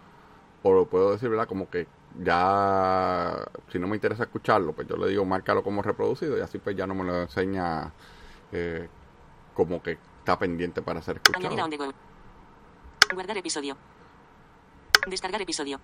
o 0.62 0.72
lo 0.72 0.86
puedo 0.86 1.12
decir, 1.12 1.28
¿verdad? 1.28 1.46
Como 1.46 1.70
que 1.70 1.86
ya, 2.22 3.46
si 3.70 3.78
no 3.78 3.86
me 3.86 3.96
interesa 3.96 4.24
escucharlo, 4.24 4.72
pues 4.72 4.88
yo 4.88 4.96
le 4.96 5.08
digo, 5.08 5.24
márcalo 5.24 5.62
como 5.62 5.82
reproducido 5.82 6.36
y 6.36 6.40
así 6.40 6.58
pues 6.58 6.76
ya 6.76 6.86
no 6.86 6.94
me 6.94 7.04
lo 7.04 7.22
enseña 7.22 7.92
eh, 8.52 8.88
como 9.54 9.82
que 9.82 9.98
está 10.18 10.38
pendiente 10.38 10.82
para 10.82 11.00
ser 11.02 11.16
escuchado. 11.16 11.54
Guardar 13.14 13.36
episodio. 13.36 13.76
Descargar 15.06 15.40
episodio. 15.40 15.78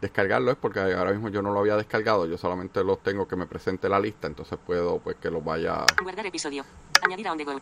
Descargarlo 0.00 0.52
es 0.52 0.56
porque 0.56 0.78
ahora 0.78 1.10
mismo 1.10 1.28
yo 1.28 1.42
no 1.42 1.52
lo 1.52 1.58
había 1.58 1.74
descargado, 1.76 2.26
yo 2.26 2.38
solamente 2.38 2.84
los 2.84 3.02
tengo 3.02 3.26
que 3.26 3.34
me 3.34 3.46
presente 3.46 3.88
la 3.88 3.98
lista, 3.98 4.28
entonces 4.28 4.56
puedo 4.64 5.00
pues 5.00 5.16
que 5.16 5.28
los 5.28 5.42
vaya 5.42 5.84
Guardar 6.00 6.26
episodio. 6.26 6.64
Añadir 7.04 7.26
a 7.26 7.32
on 7.32 7.38
the 7.38 7.44
go. 7.44 7.60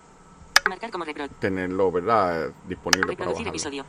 Marcar 0.68 0.90
como 0.90 1.04
tenerlo, 1.40 1.92
¿verdad? 1.92 2.50
Disponible 2.68 3.02
para 3.16 3.30
Reproducir 3.30 3.46
bajarlo. 3.46 3.50
episodio. 3.50 3.84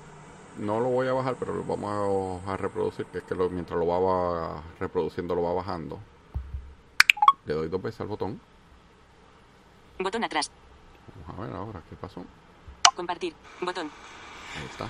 No 0.59 0.79
lo 0.79 0.89
voy 0.89 1.07
a 1.07 1.13
bajar, 1.13 1.35
pero 1.39 1.53
lo 1.53 1.63
vamos 1.63 2.43
a, 2.47 2.53
a 2.53 2.57
reproducir, 2.57 3.05
que 3.07 3.19
es 3.19 3.23
que 3.23 3.35
lo- 3.35 3.49
mientras 3.49 3.77
lo 3.79 3.85
va 3.87 3.99
va 3.99 4.63
reproduciendo 4.79 5.35
lo 5.35 5.43
va 5.43 5.53
bajando. 5.53 5.99
Le 7.45 7.53
doy 7.53 7.67
dos 7.69 7.81
veces 7.81 8.01
al 8.01 8.07
botón. 8.07 8.39
Botón 9.99 10.23
atrás. 10.23 10.49
Vamos 11.27 11.39
a 11.39 11.47
ver 11.47 11.55
ahora 11.55 11.81
qué 11.89 11.95
pasó. 11.95 12.21
Compartir. 12.95 13.33
Botón. 13.61 13.89
Ahí 14.57 14.65
está. 14.71 14.87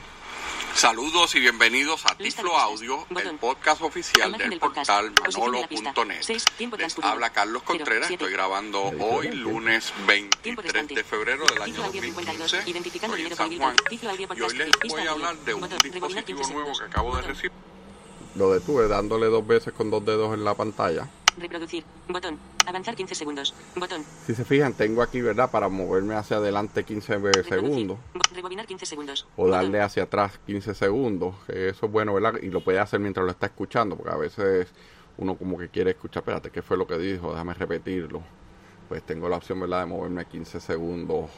Saludos 0.77 1.33
y 1.33 1.39
bienvenidos 1.39 2.05
a 2.05 2.15
Tiflo 2.15 2.55
Audio. 2.55 2.97
Botón. 3.09 3.27
el 3.27 3.39
podcast 3.39 3.81
oficial 3.81 4.31
del 4.33 4.51
del 4.51 4.59
portal 4.59 5.11
manolo.net. 5.23 6.21
Les 6.77 6.99
habla 7.01 7.31
Carlos. 7.31 7.63
Contreras, 7.63 8.11
estoy 8.11 8.31
grabando 8.31 8.83
hoy, 8.99 9.29
lunes 9.29 9.91
Tiempo 10.43 10.61
23 10.61 10.63
restante. 10.63 10.93
de 10.93 11.03
febrero 11.03 11.45
del 11.47 11.63
año 11.63 11.73
Tiflo 11.73 11.85
audio 11.85 12.01
52. 12.03 12.51
2015. 12.51 12.69
Identificando 12.69 13.15
Estoy 13.15 13.25
en 13.25 13.29
dinero 13.29 13.35
San 13.35 13.49
con 13.49 13.57
Juan. 13.57 13.75
Y 13.89 14.41
hoy 14.41 14.57
les 14.59 14.93
voy 14.93 15.07
a 15.07 15.11
hablar 15.11 15.37
de 15.37 15.53
un 15.55 15.61
Botón. 15.61 15.79
Dispositivo 15.81 16.39
15 16.41 16.53
nuevo 16.53 16.77
que 16.77 16.85
acabo 16.85 17.15
de 17.15 17.21
recibir. 17.23 17.51
Lo 18.35 18.53
detuve 18.53 18.87
dándole 18.87 19.25
dos 19.27 19.47
veces 19.47 19.73
con 19.73 19.89
dos 19.89 20.05
dedos 20.05 20.35
en 20.35 20.43
la 20.43 20.53
pantalla. 20.53 21.09
Reproducir. 21.37 21.83
Botón. 22.09 22.37
Avanzar 22.65 22.95
15 22.95 23.15
segundos. 23.15 23.53
Botón. 23.75 24.03
Si 24.25 24.33
se 24.33 24.43
fijan, 24.43 24.73
tengo 24.73 25.01
aquí, 25.01 25.21
¿verdad? 25.21 25.49
Para 25.51 25.69
moverme 25.69 26.15
hacia 26.15 26.37
adelante 26.37 26.83
15 26.83 27.15
Reproducir. 27.17 27.53
segundos. 27.53 27.97
Bo- 28.13 28.21
Rebobinar 28.35 28.65
15 28.65 28.85
segundos. 28.85 29.27
o 29.35 29.43
Botón. 29.43 29.51
darle 29.51 29.81
hacia 29.81 30.03
atrás 30.03 30.39
15 30.45 30.73
segundos. 30.73 31.35
Eso 31.47 31.85
es 31.85 31.91
bueno, 31.91 32.13
¿verdad? 32.13 32.33
Y 32.41 32.47
lo 32.49 32.61
puede 32.61 32.79
hacer 32.79 32.99
mientras 32.99 33.23
lo 33.25 33.31
está 33.31 33.45
escuchando, 33.47 33.95
porque 33.95 34.11
a 34.13 34.17
veces 34.17 34.67
uno 35.17 35.35
como 35.35 35.57
que 35.57 35.69
quiere 35.69 35.91
escuchar, 35.91 36.21
espérate, 36.21 36.49
¿qué 36.51 36.61
fue 36.61 36.77
lo 36.77 36.87
que 36.87 36.97
dijo? 36.97 37.31
Déjame 37.31 37.53
repetirlo. 37.53 38.21
Pues 38.89 39.03
tengo 39.03 39.27
la 39.29 39.37
opción, 39.37 39.59
¿verdad?, 39.59 39.81
de 39.81 39.85
moverme 39.87 40.25
15 40.25 40.59
segundos 40.59 41.29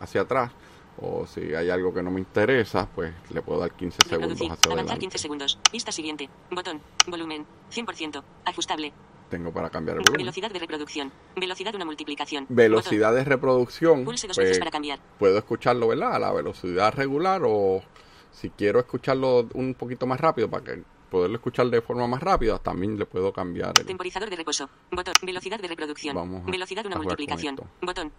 hacia 0.00 0.22
atrás. 0.22 0.52
O 0.98 1.26
si 1.26 1.54
hay 1.54 1.68
algo 1.68 1.92
que 1.92 2.02
no 2.02 2.10
me 2.10 2.20
interesa, 2.20 2.88
pues 2.94 3.12
le 3.30 3.42
puedo 3.42 3.60
dar 3.60 3.70
15 3.70 3.98
segundos 4.08 4.32
hacia 4.32 4.46
Avanzar 4.46 4.72
adelante. 4.72 4.98
15 5.00 5.18
segundos. 5.18 5.58
Pista 5.70 5.92
siguiente. 5.92 6.28
Botón. 6.50 6.80
Volumen. 7.06 7.44
100%. 7.70 8.22
Ajustable. 8.46 8.92
Tengo 9.28 9.52
para 9.52 9.70
cambiar 9.70 9.96
el 9.96 10.02
volumen. 10.02 10.18
Velocidad 10.20 10.50
de 10.50 10.58
reproducción. 10.58 11.12
Velocidad 11.34 11.72
de 11.72 11.76
una 11.76 11.84
multiplicación. 11.84 12.46
Velocidad 12.48 13.12
de 13.14 13.24
reproducción. 13.24 14.04
Pulse 14.04 14.28
dos 14.28 14.36
veces 14.36 14.52
pues, 14.52 14.58
para 14.60 14.70
cambiar. 14.70 15.00
puedo 15.18 15.36
escucharlo, 15.38 15.88
¿verdad? 15.88 16.14
A 16.14 16.18
la 16.18 16.32
velocidad 16.32 16.94
regular 16.94 17.42
o 17.44 17.82
si 18.30 18.50
quiero 18.50 18.78
escucharlo 18.78 19.48
un 19.54 19.74
poquito 19.74 20.06
más 20.06 20.20
rápido 20.20 20.48
para 20.48 20.64
que 20.64 20.82
poderlo 21.10 21.36
escuchar 21.36 21.66
de 21.68 21.80
forma 21.80 22.06
más 22.06 22.22
rápida, 22.22 22.58
también 22.58 22.98
le 22.98 23.06
puedo 23.06 23.32
cambiar 23.32 23.72
el... 23.78 23.86
Temporizador 23.86 24.28
de 24.30 24.36
reposo. 24.36 24.68
Botón. 24.90 25.14
Velocidad 25.22 25.58
de 25.60 25.68
reproducción. 25.68 26.14
Vamos 26.14 26.42
a- 26.46 26.50
Velocidad 26.50 26.82
de 26.82 26.88
una 26.88 26.96
multiplicación. 26.98 27.56
Botón. 27.80 28.12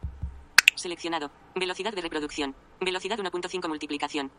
Seleccionado. 0.76 1.32
Velocidad 1.56 1.94
de 1.94 2.02
reproducción. 2.02 2.56
Velocidad 2.82 3.18
1.5 3.18 3.68
multiplicación. 3.68 4.32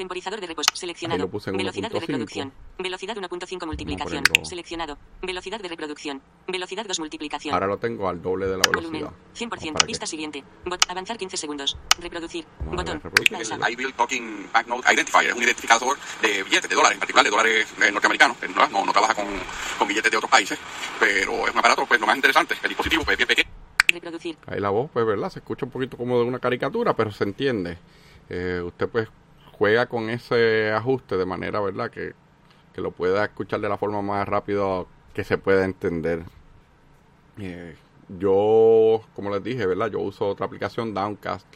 Temporizador 0.00 0.40
de 0.40 0.46
reposo. 0.46 0.70
Seleccionado. 0.72 1.20
lo 1.20 1.28
puse 1.28 1.50
en 1.50 1.58
Velocidad 1.58 1.90
de 1.90 1.98
1.5. 1.98 2.00
reproducción. 2.00 2.52
Velocidad 2.78 3.16
1.5 3.18 3.66
multiplicación. 3.66 4.24
Seleccionado. 4.44 4.96
Velocidad 5.20 5.60
de 5.60 5.68
reproducción. 5.68 6.22
Velocidad 6.48 6.86
2 6.86 7.00
multiplicación. 7.00 7.52
Ahora 7.52 7.66
lo 7.66 7.76
tengo 7.76 8.08
al 8.08 8.22
doble 8.22 8.46
de 8.46 8.56
la 8.56 8.62
Volumen. 8.64 8.92
velocidad. 8.92 9.12
100%. 9.34 9.74
Para 9.74 9.80
que- 9.84 9.90
Pista 9.90 10.06
siguiente. 10.06 10.42
Bot- 10.64 10.86
avanzar 10.88 11.18
15 11.18 11.36
segundos. 11.36 11.76
Reproducir. 12.00 12.46
Botón. 12.64 13.02
El 13.30 13.72
iBill 13.72 13.92
Talking 13.92 14.48
Banknote 14.50 14.94
Identifier 14.94 15.26
es 15.26 15.34
un 15.36 15.42
identificador 15.42 15.98
de 16.22 16.42
billetes 16.44 16.70
de 16.70 16.74
dólares, 16.76 16.94
en 16.94 17.00
particular 17.00 17.24
de 17.26 17.30
dólares 17.30 17.66
eh, 17.82 17.92
norteamericanos. 17.92 18.38
No, 18.56 18.66
no, 18.68 18.86
no 18.86 18.92
trabaja 18.92 19.14
con, 19.14 19.26
con 19.78 19.86
billetes 19.86 20.10
de 20.10 20.16
otros 20.16 20.30
países, 20.30 20.58
pero 20.98 21.46
es 21.46 21.52
un 21.52 21.58
aparato 21.58 21.84
pues 21.84 22.00
lo 22.00 22.06
más 22.06 22.16
interesante. 22.16 22.54
El 22.62 22.68
dispositivo 22.70 23.04
pues, 23.04 23.12
es 23.12 23.18
bien 23.18 23.28
pequeño. 23.28 23.50
Reproducir. 23.88 24.38
Ahí 24.46 24.60
la 24.60 24.70
voz, 24.70 24.90
pues, 24.94 25.04
¿verdad? 25.04 25.28
Se 25.28 25.40
escucha 25.40 25.66
un 25.66 25.70
poquito 25.72 25.98
como 25.98 26.18
de 26.18 26.24
una 26.24 26.38
caricatura, 26.38 26.96
pero 26.96 27.10
se 27.12 27.24
entiende. 27.24 27.76
Eh, 28.30 28.62
usted, 28.64 28.88
pues, 28.88 29.08
juega 29.60 29.84
con 29.84 30.08
ese 30.08 30.72
ajuste 30.72 31.18
de 31.18 31.26
manera, 31.26 31.60
¿verdad? 31.60 31.90
Que, 31.90 32.14
que 32.72 32.80
lo 32.80 32.92
pueda 32.92 33.26
escuchar 33.26 33.60
de 33.60 33.68
la 33.68 33.76
forma 33.76 34.00
más 34.00 34.26
rápida 34.26 34.86
que 35.12 35.22
se 35.22 35.36
pueda 35.36 35.66
entender. 35.66 36.24
Eh, 37.38 37.76
yo, 38.08 39.02
como 39.14 39.28
les 39.28 39.44
dije, 39.44 39.66
¿verdad? 39.66 39.90
Yo 39.90 40.00
uso 40.00 40.28
otra 40.28 40.46
aplicación, 40.46 40.94
Downcast, 40.94 41.46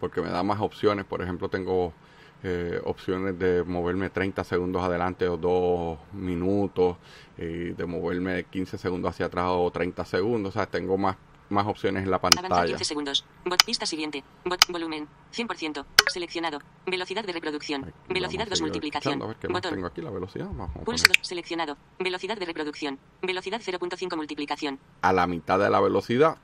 porque 0.00 0.20
me 0.20 0.28
da 0.28 0.42
más 0.42 0.60
opciones. 0.60 1.06
Por 1.06 1.22
ejemplo, 1.22 1.48
tengo 1.48 1.94
eh, 2.42 2.78
opciones 2.84 3.38
de 3.38 3.64
moverme 3.64 4.10
30 4.10 4.44
segundos 4.44 4.82
adelante 4.84 5.26
o 5.26 5.38
2 5.38 5.98
minutos, 6.12 6.98
y 7.38 7.70
de 7.72 7.86
moverme 7.86 8.44
15 8.44 8.76
segundos 8.76 9.12
hacia 9.12 9.26
atrás 9.26 9.46
o 9.48 9.70
30 9.70 10.04
segundos. 10.04 10.50
O 10.50 10.58
sea, 10.58 10.66
tengo 10.66 10.98
más, 10.98 11.16
más 11.50 11.66
opciones 11.66 12.04
en 12.04 12.10
la 12.10 12.20
pantalla. 12.20 12.66
15 12.66 12.84
segundos. 12.84 13.24
Bot 13.44 13.64
pista 13.64 13.86
siguiente. 13.86 14.22
Bot 14.44 14.60
volumen. 14.68 15.08
100%. 15.34 15.84
Seleccionado. 16.08 16.58
Velocidad 16.86 17.24
de 17.24 17.32
reproducción. 17.32 17.84
Aquí 17.84 17.92
Velocidad 18.14 18.44
vamos 18.44 18.48
a 18.48 18.50
2 18.50 18.58
seguir 18.58 18.62
multiplicación. 18.70 19.22
A 19.22 19.26
ver 19.26 19.36
qué 19.36 19.48
Botón. 19.48 19.74
tengo 19.74 19.86
aquí, 19.86 20.00
la 20.02 20.10
velocidad. 20.10 20.46
Vamos 20.46 20.70
2. 20.84 21.02
Seleccionado. 21.22 21.76
Velocidad 21.98 22.36
de 22.38 22.46
reproducción. 22.46 22.98
Velocidad 23.22 23.60
0.5 23.64 24.16
multiplicación. 24.16 24.78
a 25.02 25.12
la 25.12 25.26
mitad 25.26 25.58
de 25.58 25.70
la 25.70 25.80
velocidad. 25.80 26.36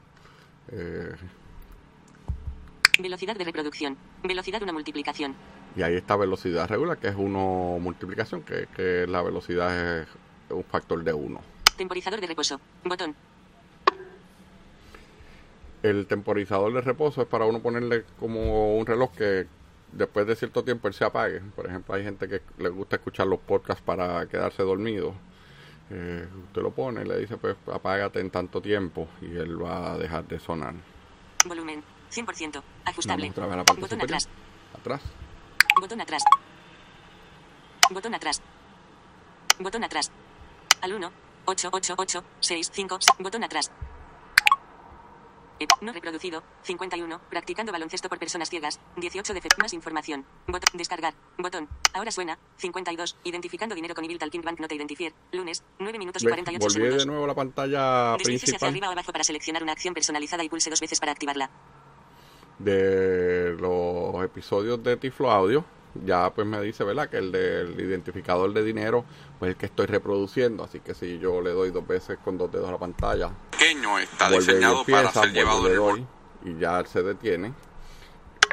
Eh, 0.70 1.14
Velocidad 3.00 3.36
de 3.36 3.44
reproducción. 3.44 3.96
Velocidad 4.22 4.62
1 4.62 4.72
multiplicación. 4.72 5.34
y 5.74 5.82
ahí 5.82 5.94
está 5.96 6.14
velocidad 6.16 6.68
regular, 6.68 6.98
que 6.98 7.08
es 7.08 7.14
1 7.16 7.78
multiplicación, 7.80 8.42
que, 8.42 8.68
que 8.76 9.06
la 9.08 9.22
velocidad 9.22 10.00
es 10.02 10.08
un 10.50 10.62
factor 10.64 11.02
de 11.02 11.12
1. 11.12 11.40
Temporizador 11.76 12.20
de 12.20 12.26
reposo. 12.26 12.60
Botón. 12.84 13.16
El 15.82 16.06
temporizador 16.06 16.72
de 16.72 16.80
reposo 16.80 17.22
es 17.22 17.28
para 17.28 17.44
uno 17.44 17.60
ponerle 17.60 18.04
como 18.18 18.76
un 18.76 18.86
reloj 18.86 19.12
que 19.12 19.46
después 19.90 20.26
de 20.26 20.36
cierto 20.36 20.62
tiempo 20.62 20.88
él 20.88 20.94
se 20.94 21.04
apague. 21.04 21.40
Por 21.56 21.66
ejemplo, 21.66 21.94
hay 21.94 22.04
gente 22.04 22.28
que 22.28 22.40
le 22.58 22.68
gusta 22.68 22.96
escuchar 22.96 23.26
los 23.26 23.40
podcasts 23.40 23.82
para 23.82 24.26
quedarse 24.26 24.62
dormido. 24.62 25.14
Eh, 25.90 26.26
usted 26.46 26.62
lo 26.62 26.70
pone, 26.70 27.04
le 27.04 27.18
dice, 27.18 27.36
pues 27.36 27.56
apágate 27.72 28.20
en 28.20 28.30
tanto 28.30 28.62
tiempo 28.62 29.08
y 29.20 29.36
él 29.36 29.62
va 29.62 29.92
a 29.92 29.98
dejar 29.98 30.26
de 30.26 30.38
sonar. 30.38 30.74
Volumen. 31.46 31.82
100%. 32.10 32.62
Ajustable. 32.84 33.24
Vamos 33.24 33.38
otra 33.38 33.46
vez 33.46 33.54
a 33.54 33.56
la 33.56 33.64
parte 33.64 33.80
Botón 33.80 33.98
superior. 33.98 34.16
atrás. 34.16 34.28
Atrás. 34.78 35.02
Botón 35.80 36.00
atrás. 36.00 36.22
Botón 37.90 38.14
atrás. 38.14 38.42
Botón 39.58 39.84
atrás. 39.84 40.12
Al 40.80 40.92
1. 40.94 41.10
8, 41.44 41.70
8, 41.72 41.94
8, 41.98 42.24
6, 42.40 42.70
5, 42.72 42.98
botón 43.18 43.42
atrás. 43.42 43.70
No 45.80 45.92
reproducido. 45.92 46.42
51. 46.62 47.20
Practicando 47.30 47.72
baloncesto 47.72 48.08
por 48.08 48.18
personas 48.18 48.50
ciegas. 48.50 48.80
18 48.96 49.34
de. 49.34 49.42
Más 49.60 49.72
información. 49.72 50.24
Botón. 50.46 50.70
Descargar. 50.74 51.14
Botón. 51.38 51.68
Ahora 51.92 52.10
suena. 52.10 52.38
52. 52.56 53.16
Identificando 53.24 53.74
dinero 53.74 53.94
con 53.94 54.04
Evil 54.04 54.18
Talking 54.18 54.42
Bank 54.42 54.60
Nota 54.60 54.74
Identifier. 54.74 55.12
Lunes. 55.32 55.62
9 55.78 55.98
minutos 55.98 56.22
y 56.22 56.26
Ve, 56.26 56.32
48 56.32 56.62
Volví 56.62 56.72
segundos. 56.74 56.98
de 56.98 57.06
nuevo 57.06 57.24
a 57.24 57.28
la 57.28 57.34
pantalla 57.34 58.16
Deslícese 58.18 58.56
hacia 58.56 58.68
arriba 58.68 58.88
o 58.88 58.92
abajo 58.92 59.12
para 59.12 59.24
seleccionar 59.24 59.62
una 59.62 59.72
acción 59.72 59.94
personalizada 59.94 60.44
y 60.44 60.48
pulse 60.48 60.70
dos 60.70 60.80
veces 60.80 61.00
para 61.00 61.12
activarla. 61.12 61.50
de 62.58 63.56
los 63.58 64.24
episodios 64.24 64.82
de 64.82 64.96
Tiflo 64.96 65.30
Audio. 65.30 65.64
Ya 66.04 66.30
pues 66.30 66.46
me 66.46 66.60
dice, 66.60 66.84
¿verdad? 66.84 67.08
Que 67.10 67.18
el 67.18 67.30
del 67.32 67.78
identificador 67.78 68.52
de 68.52 68.62
dinero, 68.64 69.04
pues 69.38 69.50
el 69.50 69.56
que 69.56 69.66
estoy 69.66 69.86
reproduciendo. 69.86 70.64
Así 70.64 70.80
que 70.80 70.94
si 70.94 71.18
yo 71.18 71.40
le 71.42 71.50
doy 71.50 71.70
dos 71.70 71.86
veces 71.86 72.18
con 72.24 72.38
dos 72.38 72.50
dedos 72.50 72.68
a 72.68 72.72
la 72.72 72.78
pantalla, 72.78 73.30
Pequeño, 73.50 73.98
está 73.98 74.30
diseñado 74.30 74.84
para 74.84 75.00
empieza, 75.00 75.20
ser 75.22 75.32
llevado 75.32 75.64
le 75.64 75.70
el 75.70 75.76
doy 75.76 76.06
y 76.44 76.58
ya 76.58 76.84
se 76.86 77.02
detiene. 77.02 77.52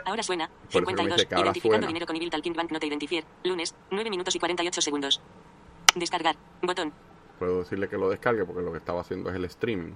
Ahora 0.06 0.24
suena. 0.24 0.50
Por 0.72 0.84
eso 0.84 0.92
me 0.92 0.98
52. 0.98 1.16
dice 1.18 1.28
que 1.28 1.36
ahora 1.36 1.48
Identificando 1.48 1.78
suena. 1.78 1.88
dinero 1.88 2.06
con 2.06 2.16
Evil 2.16 2.30
Talking 2.30 2.54
Bank 2.54 2.72
Nota 2.72 2.86
Identifier. 2.86 3.24
Lunes. 3.44 3.76
9 3.92 4.10
minutos 4.10 4.36
y 4.36 4.40
48 4.40 4.82
segundos. 4.82 5.22
Descargar. 5.96 6.36
Botón. 6.62 6.94
Puedo 7.38 7.60
decirle 7.60 7.88
que 7.88 7.98
lo 7.98 8.10
descargue 8.10 8.44
porque 8.46 8.62
lo 8.62 8.72
que 8.72 8.80
estaba 8.80 9.02
haciendo 9.02 9.30
es 9.30 9.36
el 9.36 9.46
streaming. 9.46 9.94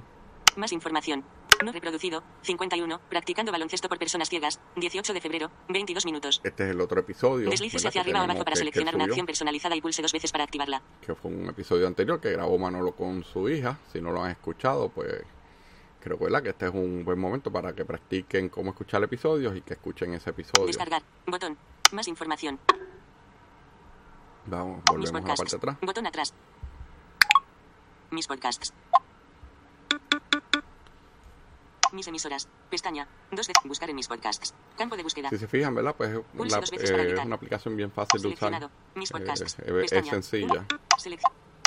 Más 0.56 0.72
información. 0.72 1.24
Reproducido. 1.72 2.24
51. 2.42 3.00
Practicando 3.10 3.52
baloncesto 3.52 3.88
por 3.90 3.98
personas 4.00 4.30
ciegas. 4.30 4.60
18 4.76 5.14
de 5.14 5.22
febrero. 5.22 5.52
22 5.70 6.06
minutos. 6.06 6.42
Este 6.44 6.64
es 6.66 6.72
el 6.72 6.82
otro 6.82 7.00
episodio. 7.00 7.50
Deslícese 7.50 7.88
hacia 7.88 8.02
que 8.04 8.10
arriba 8.10 8.22
o 8.22 8.24
abajo 8.24 8.40
para 8.40 8.46
que- 8.46 8.52
que 8.54 8.60
seleccionar 8.60 8.96
una 8.96 9.06
subió, 9.06 9.14
acción 9.14 9.26
personalizada 9.26 9.76
y 9.76 9.82
pulse 9.82 10.02
dos 10.02 10.12
veces 10.12 10.32
para 10.32 10.44
activarla. 10.44 10.82
Que 11.02 11.16
fue 11.16 11.32
un 11.32 11.48
episodio 11.50 11.88
anterior 11.88 12.20
que 12.20 12.32
grabó 12.32 12.58
Manolo 12.58 12.94
con 12.96 13.24
su 13.24 13.48
hija. 13.50 13.80
Si 13.92 14.02
no 14.02 14.12
lo 14.12 14.24
han 14.24 14.32
escuchado, 14.32 14.90
pues 14.90 15.22
creo 16.02 16.18
¿verdad? 16.18 16.44
que 16.44 16.50
este 16.50 16.66
es 16.68 16.74
un 16.74 17.06
buen 17.06 17.18
momento 17.20 17.52
para 17.52 17.74
que 17.74 17.86
practiquen 17.86 18.50
cómo 18.50 18.72
escuchar 18.72 19.02
episodios 19.04 19.56
y 19.56 19.62
que 19.62 19.74
escuchen 19.76 20.14
ese 20.14 20.32
episodio. 20.32 20.66
Descargar. 20.68 21.02
Botón. 21.26 21.58
Más 21.92 22.08
información. 22.08 22.60
Vamos, 24.46 24.82
volvemos 24.86 25.12
a 25.24 25.28
la 25.28 25.36
parte 25.36 25.52
de 25.52 25.58
atrás. 25.58 25.78
Botón 25.82 26.08
atrás. 26.08 26.34
Mis 28.12 28.28
podcasts. 28.28 28.74
Mis 31.94 32.08
emisoras. 32.08 32.48
Pestaña. 32.70 33.08
Dos 33.32 33.48
de 33.48 33.54
buscar 33.66 33.90
en 33.90 33.96
mis 33.96 34.08
podcasts. 34.08 34.54
Campo 34.78 34.98
de 34.98 35.04
búsqueda. 35.04 35.30
Si 35.30 35.38
se 35.38 35.48
fijan, 35.48 35.74
¿verdad? 35.76 35.96
Pues 35.96 36.10
la- 36.12 36.60
veces 36.60 36.90
eh, 36.90 37.14
es 37.14 37.26
una 37.26 37.36
aplicación 37.36 37.76
bien 37.78 37.92
fácil 37.92 38.22
de 38.22 38.28
usar. 38.30 38.70
Mis 38.96 39.12
podcasts. 39.12 39.58
Eh, 39.60 39.86
es 39.86 40.08
sencilla. 40.08 40.66
Selec- 40.98 41.22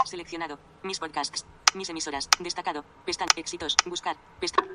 seleccionado. 0.04 0.58
Mis 0.82 0.98
podcasts. 0.98 1.46
Mis 1.74 1.88
emisoras. 1.88 2.28
Destacado. 2.40 2.84
Pestaña. 3.04 3.30
Éxitos. 3.36 3.76
Buscar. 3.86 4.16
Pestaña. 4.40 4.70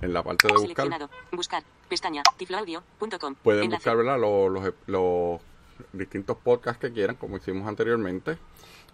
En 0.00 0.12
la 0.12 0.22
parte 0.22 0.46
de 0.46 0.54
buscar. 0.54 1.08
Buscar. 1.32 1.64
Pestaña. 1.88 2.22
Tifloaudio.com. 2.36 3.34
pueden 3.36 3.64
Enlace. 3.64 3.78
buscar, 3.80 3.96
¿verdad? 3.96 4.18
Los, 4.20 4.52
los, 4.52 4.74
los 4.86 5.40
distintos 5.92 6.36
podcasts 6.38 6.80
que 6.80 6.92
quieran, 6.92 7.16
como 7.16 7.36
hicimos 7.36 7.66
anteriormente. 7.68 8.38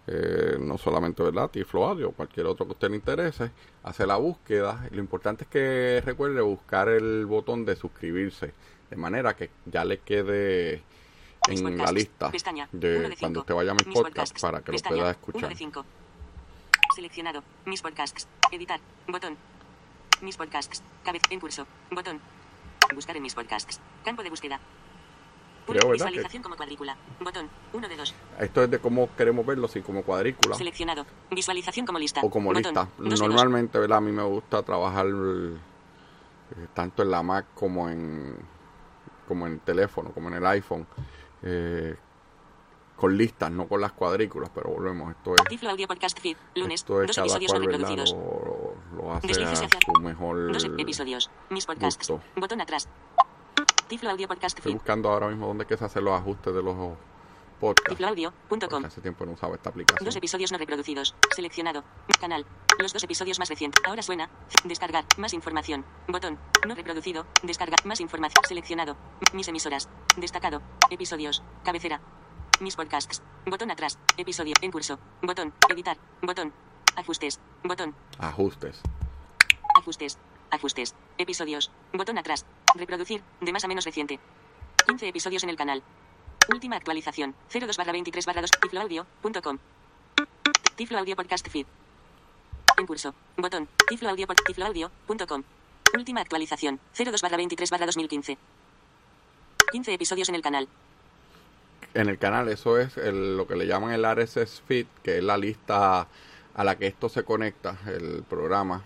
Eh, 0.07 0.57
no 0.59 0.77
solamente, 0.79 1.21
¿verdad? 1.21 1.49
Tiflo 1.51 1.85
Audio, 1.85 2.11
cualquier 2.11 2.47
otro 2.47 2.65
que 2.65 2.71
a 2.71 2.73
usted 2.73 2.89
le 2.89 2.95
interese. 2.95 3.51
Hace 3.83 4.07
la 4.07 4.15
búsqueda. 4.17 4.87
Lo 4.91 4.99
importante 4.99 5.43
es 5.43 5.49
que 5.49 6.01
recuerde 6.03 6.41
buscar 6.41 6.89
el 6.89 7.25
botón 7.27 7.65
de 7.65 7.75
suscribirse. 7.75 8.53
De 8.89 8.95
manera 8.97 9.35
que 9.35 9.51
ya 9.65 9.85
le 9.85 9.99
quede 9.99 10.81
Mis 11.47 11.59
en 11.59 11.65
la 11.65 11.69
podcasts. 11.71 11.93
lista 11.95 12.31
Pestaña. 12.31 12.67
de 12.71 13.09
de 13.09 13.15
cuando 13.17 13.39
usted 13.41 13.53
vaya 13.53 13.71
a 13.71 13.75
mi 13.75 13.85
Mis 13.85 13.95
podcast 13.95 14.15
podcasts. 14.33 14.41
para 14.41 14.61
que 14.61 14.71
Pestaña. 14.71 14.95
lo 14.95 15.01
pueda 15.01 15.11
escuchar. 15.11 15.53
Seleccionado. 16.95 17.43
Mis 17.65 17.81
podcasts. 17.81 18.27
Editar. 18.51 18.79
Botón. 19.07 19.37
Mis 20.21 20.35
podcasts. 20.35 20.83
Cabeza 21.05 21.27
en 21.29 21.39
curso. 21.39 21.65
Botón. 21.91 22.19
Buscar 22.93 23.15
en 23.15 23.23
mis 23.23 23.33
podcasts. 23.35 23.79
Campo 24.03 24.23
de 24.23 24.29
búsqueda. 24.29 24.59
Creo, 25.65 25.89
¿verdad? 25.89 26.07
Visualización 26.07 26.43
como 26.43 26.55
cuadrícula. 26.55 26.97
Botón. 27.19 27.49
Uno 27.73 27.87
de 27.87 27.95
dos. 27.95 28.13
Esto 28.39 28.63
es 28.63 28.71
de 28.71 28.79
cómo 28.79 29.09
queremos 29.15 29.45
verlo, 29.45 29.67
si 29.67 29.81
como 29.81 30.03
cuadrícula. 30.03 30.55
Seleccionado. 30.55 31.05
Visualización 31.29 31.85
como 31.85 31.99
lista. 31.99 32.21
o 32.23 32.29
como 32.29 32.49
Botón. 32.49 32.63
lista. 32.63 32.87
Dos. 32.97 33.19
Normalmente, 33.21 33.79
¿verdad? 33.79 33.99
A 33.99 34.01
mí 34.01 34.11
me 34.11 34.23
gusta 34.23 34.63
trabajar 34.63 35.05
eh, 35.07 35.57
tanto 36.73 37.03
en 37.03 37.11
la 37.11 37.23
Mac 37.23 37.45
como 37.53 37.89
en 37.89 38.35
como 39.27 39.47
en 39.47 39.53
el 39.53 39.59
teléfono, 39.61 40.11
como 40.11 40.27
en 40.27 40.33
el 40.33 40.45
iPhone, 40.45 40.85
eh, 41.43 41.95
con 42.97 43.17
listas, 43.17 43.49
no 43.49 43.65
con 43.65 43.79
las 43.79 43.93
cuadrículas, 43.93 44.51
pero 44.53 44.71
volvemos, 44.71 45.09
esto 45.09 45.35
es, 45.35 45.43
Tiflo 45.47 45.69
Audio 45.69 45.87
Podcast 45.87 46.19
Feed. 46.19 46.35
Lunes. 46.55 46.81
esto 46.81 47.01
es 47.01 47.07
Dos 47.07 47.15
cada 47.15 47.27
episodios 47.27 47.51
reproducidos. 47.65 48.11
Lo, 48.13 48.75
lo 48.97 49.13
hace 49.13 49.43
a 49.43 49.55
su 49.55 50.01
mejor 50.01 50.51
Dos 50.51 50.65
episodios. 50.77 51.31
Mis 51.49 51.65
podcasts. 51.65 52.09
gusto. 52.09 52.21
Botón 52.35 52.59
atrás. 52.59 52.89
Tiflo 53.91 54.09
Audio 54.09 54.25
Podcast 54.25 54.57
Estoy 54.57 54.71
buscando 54.71 55.09
ahora 55.09 55.27
mismo 55.27 55.47
dónde 55.47 55.63
es 55.63 55.67
que 55.67 55.75
se 55.75 55.83
hacen 55.83 56.05
los 56.05 56.13
ajustes 56.13 56.53
de 56.53 56.63
los 56.63 56.95
podcasts. 57.59 57.89
Tifloaudio.com. 57.89 58.85
hace 58.85 59.01
tiempo 59.01 59.25
no 59.25 59.33
usaba 59.33 59.55
esta 59.55 59.69
aplicación. 59.69 60.05
Dos 60.05 60.15
episodios 60.15 60.49
no 60.53 60.57
reproducidos. 60.57 61.13
Seleccionado. 61.35 61.83
Canal. 62.21 62.45
Los 62.79 62.93
dos 62.93 63.03
episodios 63.03 63.37
más 63.37 63.49
recientes. 63.49 63.83
Ahora 63.85 64.01
suena. 64.01 64.29
Descargar. 64.63 65.03
Más 65.17 65.33
información. 65.33 65.83
Botón. 66.07 66.39
No 66.65 66.73
reproducido. 66.73 67.25
Descargar. 67.43 67.85
Más 67.85 67.99
información. 67.99 68.41
Seleccionado. 68.47 68.95
Mis 69.33 69.49
emisoras. 69.49 69.89
Destacado. 70.15 70.61
Episodios. 70.89 71.43
Cabecera. 71.65 71.99
Mis 72.61 72.77
podcasts. 72.77 73.21
Botón 73.45 73.71
atrás. 73.71 73.99
Episodio. 74.15 74.53
En 74.61 74.71
curso. 74.71 74.99
Botón. 75.21 75.53
Editar. 75.69 75.97
Botón. 76.21 76.53
Ajustes. 76.95 77.41
Botón. 77.61 77.93
Ajustes. 78.19 78.81
Ajustes. 79.77 80.17
Ajustes. 80.49 80.95
Episodios. 81.17 81.71
Botón 81.91 82.17
atrás. 82.17 82.45
Reproducir. 82.75 83.21
De 83.41 83.51
más 83.51 83.63
a 83.63 83.67
menos 83.67 83.85
reciente. 83.85 84.19
15 84.87 85.07
episodios 85.07 85.43
en 85.43 85.49
el 85.49 85.57
canal. 85.57 85.83
Última 86.51 86.75
actualización. 86.75 87.35
02 87.53 87.77
barra 87.77 87.91
23 87.91 88.25
barra 88.25 88.41
2. 88.41 88.51
Tifloaudio.com. 88.61 89.57
Tiflo 90.75 90.97
Audio 90.97 91.15
Podcast 91.15 91.47
Feed. 91.47 91.65
En 92.77 92.87
curso. 92.87 93.13
Botón. 93.37 93.67
Tifloaudio.com. 93.87 95.43
Última 95.93 96.21
actualización. 96.21 96.79
02 96.97 97.21
barra 97.21 97.37
23 97.37 97.69
barra 97.69 97.85
2015. 97.85 98.37
15 99.71 99.93
episodios 99.93 100.29
en 100.29 100.35
el 100.35 100.41
canal. 100.41 100.67
en 101.93 102.07
el 102.09 102.17
canal 102.17 102.47
eso 102.49 102.77
es 102.79 102.95
lo 102.97 103.45
que 103.47 103.55
le 103.55 103.67
llaman 103.67 103.91
el 103.91 104.05
RSS 104.05 104.61
feed, 104.65 104.87
que 105.03 105.17
es 105.17 105.23
la 105.23 105.37
lista 105.37 106.07
a 106.55 106.63
la 106.63 106.77
que 106.77 106.87
esto 106.87 107.09
se 107.09 107.23
conecta, 107.23 107.77
el 107.85 108.23
programa. 108.23 108.83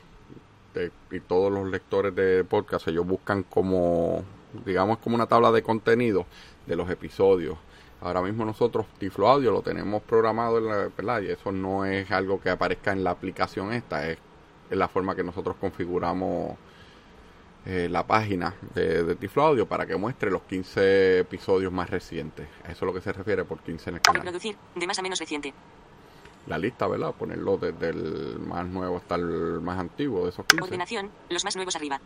De- 0.76 0.92
y 1.12 1.20
todos 1.22 1.52
los 1.52 1.68
lectores 1.70 2.14
de 2.16 2.44
podcast, 2.44 2.88
ellos 2.88 3.06
buscan 3.08 3.44
como, 3.44 4.24
digamos, 4.66 5.00
como 5.00 5.16
una 5.16 5.26
tabla 5.28 5.52
de 5.52 5.64
contenido 5.64 6.26
de 6.68 6.76
los 6.76 6.90
episodios. 6.90 7.58
Ahora 8.02 8.22
mismo 8.22 8.46
nosotros 8.46 8.86
Tiflo 9.00 9.28
Audio 9.30 9.52
lo 9.52 9.62
tenemos 9.62 10.04
programado 10.04 10.58
en 10.60 10.66
la, 10.68 10.76
¿verdad? 10.96 11.22
Y 11.22 11.32
eso 11.32 11.52
no 11.52 11.86
es 11.86 12.12
algo 12.12 12.40
que 12.40 12.50
aparezca 12.50 12.92
en 12.92 13.04
la 13.04 13.12
aplicación 13.12 13.74
esta, 13.74 14.08
es, 14.10 14.18
es 14.70 14.78
la 14.78 14.88
forma 14.88 15.16
que 15.16 15.24
nosotros 15.24 15.56
configuramos 15.60 16.56
eh, 17.66 17.88
la 17.90 18.06
página 18.06 18.54
de, 18.76 19.04
de 19.04 19.16
Tiflo 19.16 19.44
Audio 19.44 19.66
para 19.68 19.88
que 19.88 19.96
muestre 19.96 20.30
los 20.30 20.44
15 20.44 21.20
episodios 21.20 21.72
más 21.72 21.90
recientes. 21.90 22.48
A 22.64 22.72
eso 22.72 22.86
es 22.86 22.88
lo 22.88 22.94
que 22.94 23.02
se 23.02 23.12
refiere 23.12 23.44
por 23.44 23.60
15 23.62 23.90
en 23.90 23.96
el 23.96 24.02
canal. 24.02 24.22
Reproducir. 24.22 24.56
De 24.76 24.86
más 24.86 25.00
a 25.00 25.02
menos 25.02 25.18
reciente. 25.20 25.52
La 26.47 26.58
lista, 26.58 26.88
¿verdad? 26.88 27.13
Ponerlo 27.13 27.58
desde 27.58 27.89
el 27.89 28.39
más 28.39 28.65
nuevo 28.67 28.97
hasta 28.97 29.15
el 29.15 29.62
más 29.62 29.79
antiguo 29.79 30.23
de 30.23 30.29
esos 30.29 30.45
15. 30.45 30.63
Ordenación. 30.63 31.10
Los 31.29 31.43
más 31.43 31.55
nuevos 31.55 31.75
arriba. 31.75 31.99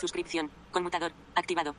Suscripción. 0.00 0.50
Conmutador. 0.72 1.12
Activado. 1.34 1.74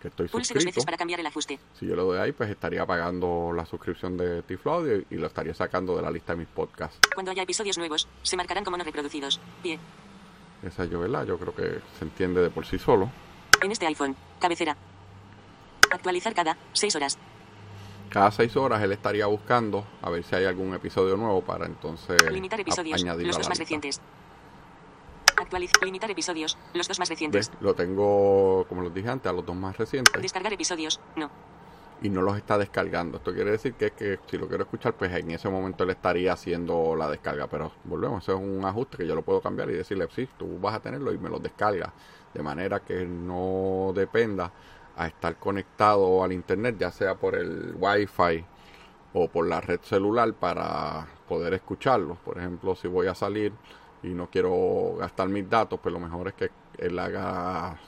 Que 0.00 0.08
estoy 0.08 0.28
Pulse 0.28 0.54
dos 0.54 0.62
suscrito. 0.62 0.66
veces 0.70 0.84
para 0.86 0.96
cambiar 0.96 1.20
el 1.20 1.26
ajuste. 1.26 1.58
Si 1.78 1.86
yo 1.86 1.94
le 1.94 2.00
doy 2.02 2.18
ahí, 2.18 2.32
pues 2.32 2.48
estaría 2.48 2.86
pagando 2.86 3.52
la 3.54 3.66
suscripción 3.66 4.16
de 4.16 4.42
Tiflo 4.42 4.72
Audio 4.72 5.02
y 5.10 5.16
lo 5.16 5.26
estaría 5.26 5.52
sacando 5.52 5.94
de 5.96 6.02
la 6.02 6.10
lista 6.10 6.32
de 6.32 6.38
mis 6.38 6.48
podcasts. 6.48 6.98
Cuando 7.14 7.32
haya 7.32 7.42
episodios 7.42 7.76
nuevos, 7.76 8.08
se 8.22 8.36
marcarán 8.38 8.64
como 8.64 8.78
no 8.78 8.84
reproducidos. 8.84 9.38
Pie. 9.62 9.78
Esa 10.62 10.86
yo, 10.86 11.00
¿verdad? 11.00 11.26
Yo 11.26 11.38
creo 11.38 11.54
que 11.54 11.80
se 11.98 12.04
entiende 12.04 12.40
de 12.40 12.48
por 12.48 12.64
sí 12.64 12.78
solo. 12.78 13.10
En 13.62 13.70
este 13.70 13.86
iPhone. 13.86 14.16
Cabecera. 14.38 14.74
Actualizar 15.92 16.34
cada 16.34 16.56
6 16.72 16.96
horas. 16.96 17.18
Cada 18.10 18.30
seis 18.32 18.56
horas 18.56 18.82
él 18.82 18.90
estaría 18.92 19.26
buscando 19.26 19.86
a 20.02 20.10
ver 20.10 20.24
si 20.24 20.34
hay 20.34 20.44
algún 20.44 20.74
episodio 20.74 21.16
nuevo 21.16 21.42
para 21.42 21.66
entonces 21.66 22.16
Limitar 22.32 22.58
episodios. 22.60 23.00
añadirlo 23.00 23.28
Los 23.28 23.38
dos 23.38 23.48
más 23.48 23.58
recientes. 23.58 24.00
Actualiz 25.36 25.70
limitar 25.82 26.10
episodios. 26.10 26.58
Los 26.74 26.88
dos 26.88 26.98
más 26.98 27.08
recientes. 27.08 27.50
¿Ves? 27.50 27.58
Lo 27.60 27.74
tengo, 27.74 28.66
como 28.68 28.82
les 28.82 28.92
dije 28.92 29.08
antes, 29.08 29.30
a 29.30 29.32
los 29.32 29.46
dos 29.46 29.56
más 29.56 29.76
recientes 29.78 30.20
Descargar 30.20 30.52
episodios. 30.52 31.00
No. 31.16 31.30
y 32.02 32.08
no 32.10 32.22
los 32.22 32.36
está 32.36 32.58
descargando. 32.58 33.18
Esto 33.18 33.32
quiere 33.32 33.52
decir 33.52 33.74
que, 33.74 33.92
que 33.92 34.18
si 34.28 34.38
lo 34.38 34.48
quiero 34.48 34.64
escuchar, 34.64 34.94
pues 34.96 35.12
en 35.14 35.30
ese 35.30 35.48
momento 35.48 35.84
él 35.84 35.90
estaría 35.90 36.32
haciendo 36.32 36.96
la 36.96 37.08
descarga. 37.08 37.46
Pero 37.46 37.72
volvemos, 37.84 38.22
eso 38.24 38.34
es 38.34 38.40
un 38.40 38.64
ajuste 38.64 38.96
que 38.98 39.06
yo 39.06 39.14
lo 39.14 39.22
puedo 39.22 39.40
cambiar 39.40 39.70
y 39.70 39.74
decirle, 39.74 40.08
sí, 40.14 40.28
tú 40.36 40.58
vas 40.58 40.74
a 40.74 40.80
tenerlo 40.80 41.12
y 41.12 41.18
me 41.18 41.28
lo 41.28 41.38
descarga. 41.38 41.94
De 42.34 42.42
manera 42.42 42.80
que 42.80 43.06
no 43.06 43.92
dependa 43.94 44.52
a 44.96 45.06
estar 45.06 45.36
conectado 45.38 46.22
al 46.22 46.32
internet, 46.32 46.76
ya 46.78 46.90
sea 46.90 47.14
por 47.14 47.34
el 47.34 47.74
wifi 47.78 48.44
o 49.14 49.28
por 49.28 49.46
la 49.48 49.60
red 49.60 49.80
celular 49.82 50.32
para 50.34 51.06
poder 51.28 51.54
escucharlo. 51.54 52.16
Por 52.24 52.38
ejemplo, 52.38 52.74
si 52.76 52.86
voy 52.88 53.06
a 53.06 53.14
salir 53.14 53.52
y 54.02 54.08
no 54.08 54.28
quiero 54.30 54.96
gastar 54.98 55.28
mis 55.28 55.48
datos, 55.48 55.80
pues 55.82 55.92
lo 55.92 56.00
mejor 56.00 56.28
es 56.28 56.34
que 56.34 56.50
él 56.78 56.98
haga 56.98 57.78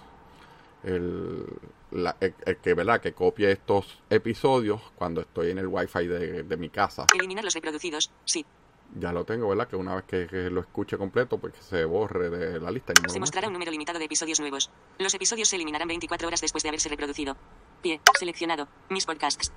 el, 0.82 1.44
la- 1.92 2.16
el- 2.20 2.34
el 2.44 2.56
que 2.58 2.74
verdad 2.74 3.00
que 3.00 3.12
copie 3.12 3.50
estos 3.52 4.02
episodios 4.10 4.80
cuando 4.96 5.20
estoy 5.20 5.50
en 5.50 5.58
el 5.58 5.66
wifi 5.68 6.06
de, 6.06 6.42
de 6.42 6.56
mi 6.56 6.70
casa. 6.70 7.06
Eliminar 7.14 7.44
los 7.44 7.54
reproducidos. 7.54 8.10
Sí. 8.24 8.44
Ya 8.94 9.10
lo 9.12 9.24
tengo, 9.24 9.48
¿verdad? 9.48 9.68
Que 9.68 9.76
una 9.76 9.94
vez 9.94 10.04
que, 10.04 10.26
que 10.26 10.50
lo 10.50 10.60
escuche 10.60 10.98
completo, 10.98 11.38
pues 11.38 11.54
que 11.54 11.62
se 11.62 11.84
borre 11.86 12.28
de 12.28 12.60
la 12.60 12.70
lista. 12.70 12.92
y 12.96 13.00
no 13.00 13.08
Se 13.08 13.18
mostrará 13.20 13.46
un 13.46 13.54
número 13.54 13.70
limitado 13.72 13.98
de 13.98 14.04
episodios 14.04 14.38
nuevos. 14.40 14.70
Los 14.98 15.14
episodios 15.14 15.48
se 15.48 15.56
eliminarán 15.56 15.88
24 15.88 16.28
horas 16.28 16.40
después 16.42 16.62
de 16.62 16.68
haberse 16.68 16.90
reproducido. 16.90 17.36
Pie. 17.80 18.00
Seleccionado. 18.18 18.68
Mis 18.90 19.06
podcasts. 19.06 19.50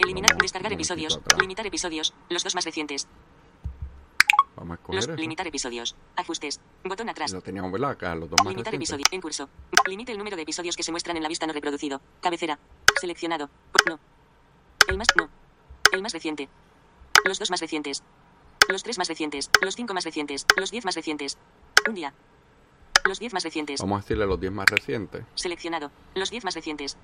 Eliminar. 0.00 0.30
Vamos, 0.30 0.42
Descargar 0.42 0.72
episodios. 0.72 1.18
atrás. 1.18 1.40
Limitar 1.40 1.66
episodios. 1.66 2.14
Los 2.30 2.42
dos 2.44 2.54
más 2.54 2.64
recientes. 2.64 3.06
Vamos 4.56 4.72
a 4.72 4.74
escoger 4.80 4.94
Los 4.96 5.04
eso. 5.08 5.16
limitar 5.16 5.46
episodios. 5.46 5.94
Ajustes. 6.16 6.60
Botón 6.82 7.08
atrás. 7.10 7.30
Lo 7.32 7.42
teníamos, 7.42 7.70
¿verdad? 7.70 7.90
Acá, 7.90 8.14
los 8.14 8.28
dos 8.30 8.38
más 8.42 8.48
Limitar 8.52 8.72
recientes. 8.72 8.90
episodio. 8.90 9.04
En 9.12 9.20
curso. 9.20 9.48
Limite 9.86 10.12
el 10.12 10.18
número 10.18 10.34
de 10.36 10.42
episodios 10.42 10.76
que 10.76 10.82
se 10.82 10.90
muestran 10.90 11.16
en 11.16 11.22
la 11.22 11.28
vista 11.28 11.46
no 11.46 11.52
reproducido. 11.52 12.00
Cabecera. 12.22 12.58
Seleccionado. 13.00 13.50
No. 13.88 14.00
El 14.88 14.96
más. 14.98 15.06
No. 15.16 15.28
El 15.92 16.02
más 16.02 16.12
reciente. 16.12 16.48
Los 17.24 17.38
dos 17.38 17.50
más 17.50 17.60
recientes. 17.60 18.02
Los 18.68 18.82
tres 18.82 18.98
más 18.98 19.08
recientes. 19.08 19.50
Los 19.62 19.74
cinco 19.76 19.94
más 19.94 20.04
recientes. 20.04 20.46
Los 20.56 20.70
diez 20.70 20.84
más 20.84 20.94
recientes. 20.94 21.38
Un 21.88 21.94
día. 21.94 22.12
Los 23.06 23.18
diez 23.18 23.32
más 23.32 23.42
recientes. 23.42 23.80
Vamos 23.80 23.98
a 23.98 24.02
decirle 24.02 24.26
los 24.26 24.38
10 24.38 24.52
más 24.52 24.66
recientes. 24.68 25.24
Seleccionado. 25.34 25.90
Los 26.14 26.30
10 26.30 26.44
más 26.44 26.54
recientes. 26.54 26.98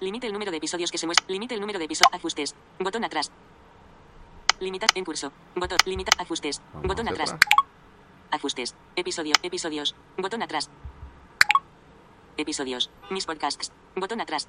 Limite 0.00 0.26
el 0.26 0.34
número 0.34 0.50
de 0.50 0.58
episodios 0.58 0.90
que 0.90 0.98
se 0.98 1.06
muestran. 1.06 1.30
Limite 1.30 1.54
el 1.54 1.60
número 1.62 1.78
de 1.78 1.86
episodios. 1.86 2.12
Ajustes. 2.12 2.54
Botón 2.78 3.04
atrás. 3.04 3.32
Limitar 4.60 4.90
en 4.94 5.04
curso. 5.04 5.32
Botón. 5.56 5.78
Limitar. 5.86 6.12
Ajustes. 6.20 6.60
Vamos 6.74 6.88
Botón 6.88 7.08
atrás. 7.08 7.34
Ajustes. 8.30 8.74
Episodio. 8.96 9.32
Episodios. 9.42 9.96
Botón 10.18 10.42
atrás. 10.42 10.68
Episodios. 12.36 12.90
Mis 13.10 13.24
podcasts. 13.24 13.72
Botón 13.96 14.20
atrás. 14.20 14.48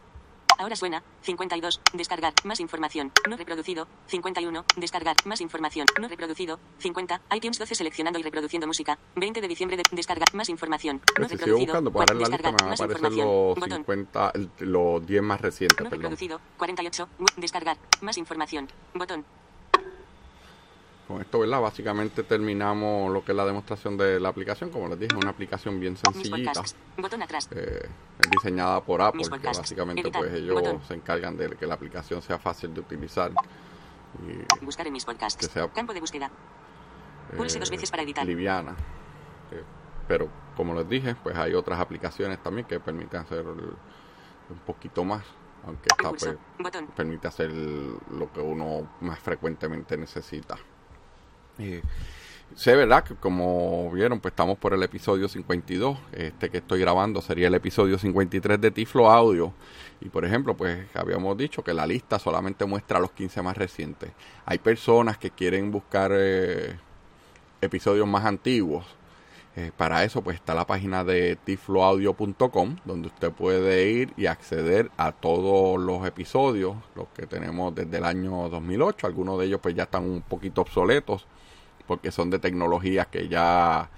Ahora 0.57 0.75
suena. 0.75 1.03
52. 1.21 1.81
Descargar. 1.93 2.33
Más 2.43 2.59
información. 2.59 3.11
No 3.29 3.35
reproducido. 3.37 3.87
51. 4.07 4.65
Descargar. 4.77 5.15
Más 5.25 5.41
información. 5.41 5.85
No 5.99 6.07
reproducido. 6.07 6.59
50. 6.79 7.21
iTunes 7.35 7.57
12 7.59 7.75
seleccionando 7.75 8.19
y 8.19 8.23
reproduciendo 8.23 8.65
música. 8.67 8.97
20 9.15 9.41
de 9.41 9.47
diciembre 9.47 9.77
de 9.77 9.83
descargar. 9.91 10.27
Más 10.33 10.49
información. 10.49 10.97
No 10.97 11.01
Pues 11.15 11.27
si 11.29 11.37
sigo 11.37 11.45
reproducido. 11.45 11.65
buscando, 11.67 11.91
pues 11.91 12.01
ahora 12.01 12.13
en 12.13 12.21
la 12.21 12.27
lista 12.37 12.51
me 12.51 12.55
van 12.55 12.65
a 12.65 12.69
Más 12.69 12.81
aparecer 12.81 13.05
información. 13.05 13.27
los 13.27 13.55
Botón. 13.55 13.77
50, 13.77 14.31
el- 14.35 14.51
los 14.71 15.05
10 15.05 15.21
más 15.21 15.41
recientes, 15.41 15.77
No 15.79 15.89
perdón. 15.89 16.01
reproducido. 16.03 16.41
48. 16.57 17.09
Descargar. 17.37 17.77
Más 18.01 18.17
información. 18.17 18.67
Botón. 18.93 19.25
Con 21.15 21.21
esto, 21.21 21.39
¿verdad? 21.39 21.61
Básicamente 21.61 22.23
terminamos 22.23 23.09
lo 23.09 23.23
que 23.23 23.31
es 23.31 23.37
la 23.37 23.45
demostración 23.45 23.95
de 23.95 24.19
la 24.19 24.27
aplicación. 24.27 24.69
Como 24.69 24.89
les 24.89 24.99
dije, 24.99 25.13
es 25.15 25.23
una 25.23 25.29
aplicación 25.29 25.79
bien 25.79 25.95
sencillita. 25.95 26.51
podcasts. 26.51 26.75
Botón 26.97 27.21
atrás. 27.21 27.47
eh, 27.55 27.87
es 28.19 28.29
diseñada 28.31 28.83
por 28.83 29.01
Apple, 29.01 29.21
que 29.39 29.47
básicamente 29.47 30.11
pues 30.11 30.33
ellos 30.33 30.85
se 30.85 30.93
encargan 30.93 31.37
de 31.37 31.51
que 31.51 31.65
la 31.65 31.75
aplicación 31.75 32.21
sea 32.21 32.37
fácil 32.37 32.73
de 32.73 32.81
utilizar. 32.81 33.31
Y, 33.31 34.65
Buscar 34.65 34.87
en 34.87 34.91
mis 34.91 35.05
podcasts. 35.05 35.37
Que 35.39 35.45
sea- 35.53 35.69
Campo 35.69 35.93
de 35.93 36.01
búsqueda. 36.01 36.29
Pulse 37.37 37.59
dos 37.59 37.69
eh, 37.69 37.71
veces 37.71 37.89
para 37.91 38.03
editar. 38.03 38.25
Liviana. 38.25 38.75
Eh, 39.51 39.63
pero 40.09 40.27
como 40.57 40.73
les 40.73 40.89
dije, 40.89 41.15
pues 41.23 41.37
hay 41.37 41.53
otras 41.53 41.79
aplicaciones 41.79 42.43
también 42.43 42.67
que 42.67 42.81
permiten 42.81 43.21
hacer 43.21 43.39
el- 43.39 43.73
un 44.49 44.59
poquito 44.65 45.05
más. 45.05 45.23
Aunque 45.65 45.87
esta 45.97 46.09
pues, 46.09 46.35
permite 46.93 47.29
hacer 47.29 47.51
lo 47.53 48.29
que 48.33 48.41
uno 48.41 48.97
más 48.99 49.17
frecuentemente 49.19 49.95
necesita. 49.95 50.57
Eh, 51.59 51.81
sé, 52.55 52.75
¿verdad? 52.75 53.03
Que 53.03 53.15
como 53.15 53.91
vieron, 53.91 54.19
pues 54.19 54.31
estamos 54.31 54.57
por 54.57 54.73
el 54.73 54.83
episodio 54.83 55.27
52. 55.27 55.97
Este 56.13 56.49
que 56.49 56.57
estoy 56.57 56.79
grabando 56.79 57.21
sería 57.21 57.47
el 57.47 57.55
episodio 57.55 57.97
53 57.97 58.59
de 58.61 58.71
Tiflo 58.71 59.11
Audio. 59.11 59.53
Y 60.01 60.09
por 60.09 60.25
ejemplo, 60.25 60.55
pues 60.55 60.85
habíamos 60.93 61.37
dicho 61.37 61.63
que 61.63 61.73
la 61.73 61.87
lista 61.87 62.19
solamente 62.19 62.65
muestra 62.65 62.99
los 62.99 63.11
15 63.11 63.41
más 63.41 63.57
recientes. 63.57 64.11
Hay 64.45 64.57
personas 64.59 65.17
que 65.17 65.31
quieren 65.31 65.71
buscar 65.71 66.11
eh, 66.13 66.77
episodios 67.61 68.07
más 68.07 68.25
antiguos. 68.25 68.85
Eh, 69.57 69.71
para 69.75 70.03
eso 70.03 70.21
pues 70.21 70.35
está 70.35 70.53
la 70.53 70.67
página 70.67 71.05
de 71.05 71.37
tifloaudio.com 71.37 72.75
donde 72.83 73.07
usted 73.07 73.31
puede 73.31 73.89
ir 73.89 74.13
y 74.17 74.25
acceder 74.25 74.91
a 74.97 75.13
todos 75.13 75.79
los 75.79 76.05
episodios, 76.05 76.75
los 76.93 77.07
que 77.09 77.25
tenemos 77.25 77.73
desde 77.73 77.97
el 77.97 78.03
año 78.03 78.49
2008. 78.49 79.07
Algunos 79.07 79.39
de 79.39 79.45
ellos 79.45 79.61
pues 79.61 79.73
ya 79.73 79.83
están 79.83 80.03
un 80.03 80.21
poquito 80.21 80.61
obsoletos 80.61 81.25
porque 81.87 82.11
son 82.11 82.29
de 82.29 82.39
tecnologías 82.39 83.07
que 83.07 83.29
ya 83.29 83.89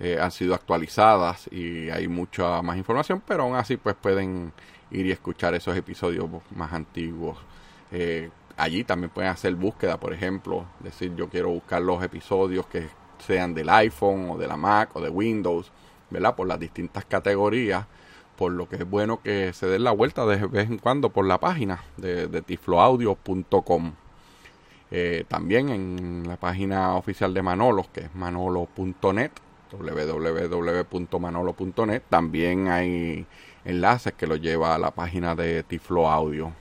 eh, 0.00 0.18
han 0.20 0.32
sido 0.32 0.54
actualizadas 0.54 1.48
y 1.52 1.88
hay 1.90 2.08
mucha 2.08 2.60
más 2.62 2.76
información, 2.76 3.22
pero 3.26 3.44
aún 3.44 3.54
así 3.54 3.76
pues 3.76 3.94
pueden 3.94 4.52
ir 4.90 5.06
y 5.06 5.12
escuchar 5.12 5.54
esos 5.54 5.76
episodios 5.76 6.28
más 6.54 6.72
antiguos. 6.72 7.38
Eh, 7.92 8.30
allí 8.56 8.82
también 8.82 9.10
pueden 9.10 9.30
hacer 9.30 9.54
búsqueda, 9.54 10.00
por 10.00 10.12
ejemplo, 10.12 10.66
decir 10.80 11.14
yo 11.14 11.28
quiero 11.28 11.50
buscar 11.50 11.82
los 11.82 12.02
episodios 12.02 12.66
que 12.66 12.88
sean 13.18 13.54
del 13.54 13.68
iPhone 13.68 14.30
o 14.30 14.38
de 14.38 14.46
la 14.46 14.56
Mac 14.56 14.90
o 14.94 15.00
de 15.00 15.10
Windows, 15.10 15.70
¿verdad? 16.10 16.34
Por 16.34 16.46
las 16.46 16.60
distintas 16.60 17.04
categorías, 17.04 17.86
por 18.36 18.52
lo 18.52 18.68
que 18.68 18.76
es 18.76 18.88
bueno 18.88 19.20
que 19.22 19.52
se 19.52 19.66
den 19.66 19.84
la 19.84 19.92
vuelta 19.92 20.26
de 20.26 20.46
vez 20.46 20.68
en 20.68 20.78
cuando 20.78 21.10
por 21.10 21.26
la 21.26 21.38
página 21.38 21.82
de, 21.96 22.28
de 22.28 22.42
tifloaudio.com. 22.42 23.92
Eh, 24.90 25.24
también 25.28 25.68
en 25.70 26.24
la 26.28 26.36
página 26.36 26.94
oficial 26.94 27.34
de 27.34 27.42
Manolo, 27.42 27.86
que 27.92 28.02
es 28.02 28.14
manolo.net, 28.14 29.32
www.manolo.net, 29.72 32.02
también 32.08 32.68
hay 32.68 33.26
enlaces 33.64 34.12
que 34.12 34.28
lo 34.28 34.36
lleva 34.36 34.74
a 34.74 34.78
la 34.78 34.92
página 34.92 35.34
de 35.34 35.62
Tiflo 35.64 36.08
Audio. 36.08 36.52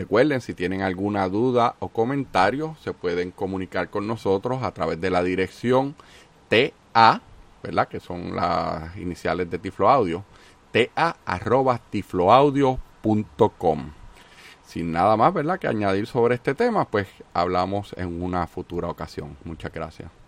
Recuerden, 0.00 0.40
si 0.40 0.54
tienen 0.54 0.80
alguna 0.80 1.28
duda 1.28 1.74
o 1.78 1.88
comentario, 1.88 2.74
se 2.82 2.94
pueden 2.94 3.32
comunicar 3.32 3.90
con 3.90 4.06
nosotros 4.06 4.62
a 4.62 4.72
través 4.72 4.98
de 4.98 5.10
la 5.10 5.22
dirección 5.22 5.94
TA, 6.48 7.20
¿verdad? 7.62 7.86
Que 7.86 8.00
son 8.00 8.34
las 8.34 8.96
iniciales 8.96 9.50
de 9.50 9.58
Tiflo 9.58 9.90
Audio, 9.90 10.24
TA 10.72 11.16
arroba 11.26 11.78
tifloaudio.com. 11.90 13.90
Sin 14.64 14.90
nada 14.90 15.18
más, 15.18 15.34
¿verdad? 15.34 15.58
Que 15.58 15.68
añadir 15.68 16.06
sobre 16.06 16.36
este 16.36 16.54
tema, 16.54 16.86
pues 16.86 17.06
hablamos 17.34 17.94
en 17.98 18.22
una 18.22 18.46
futura 18.46 18.88
ocasión. 18.88 19.36
Muchas 19.44 19.70
gracias. 19.70 20.19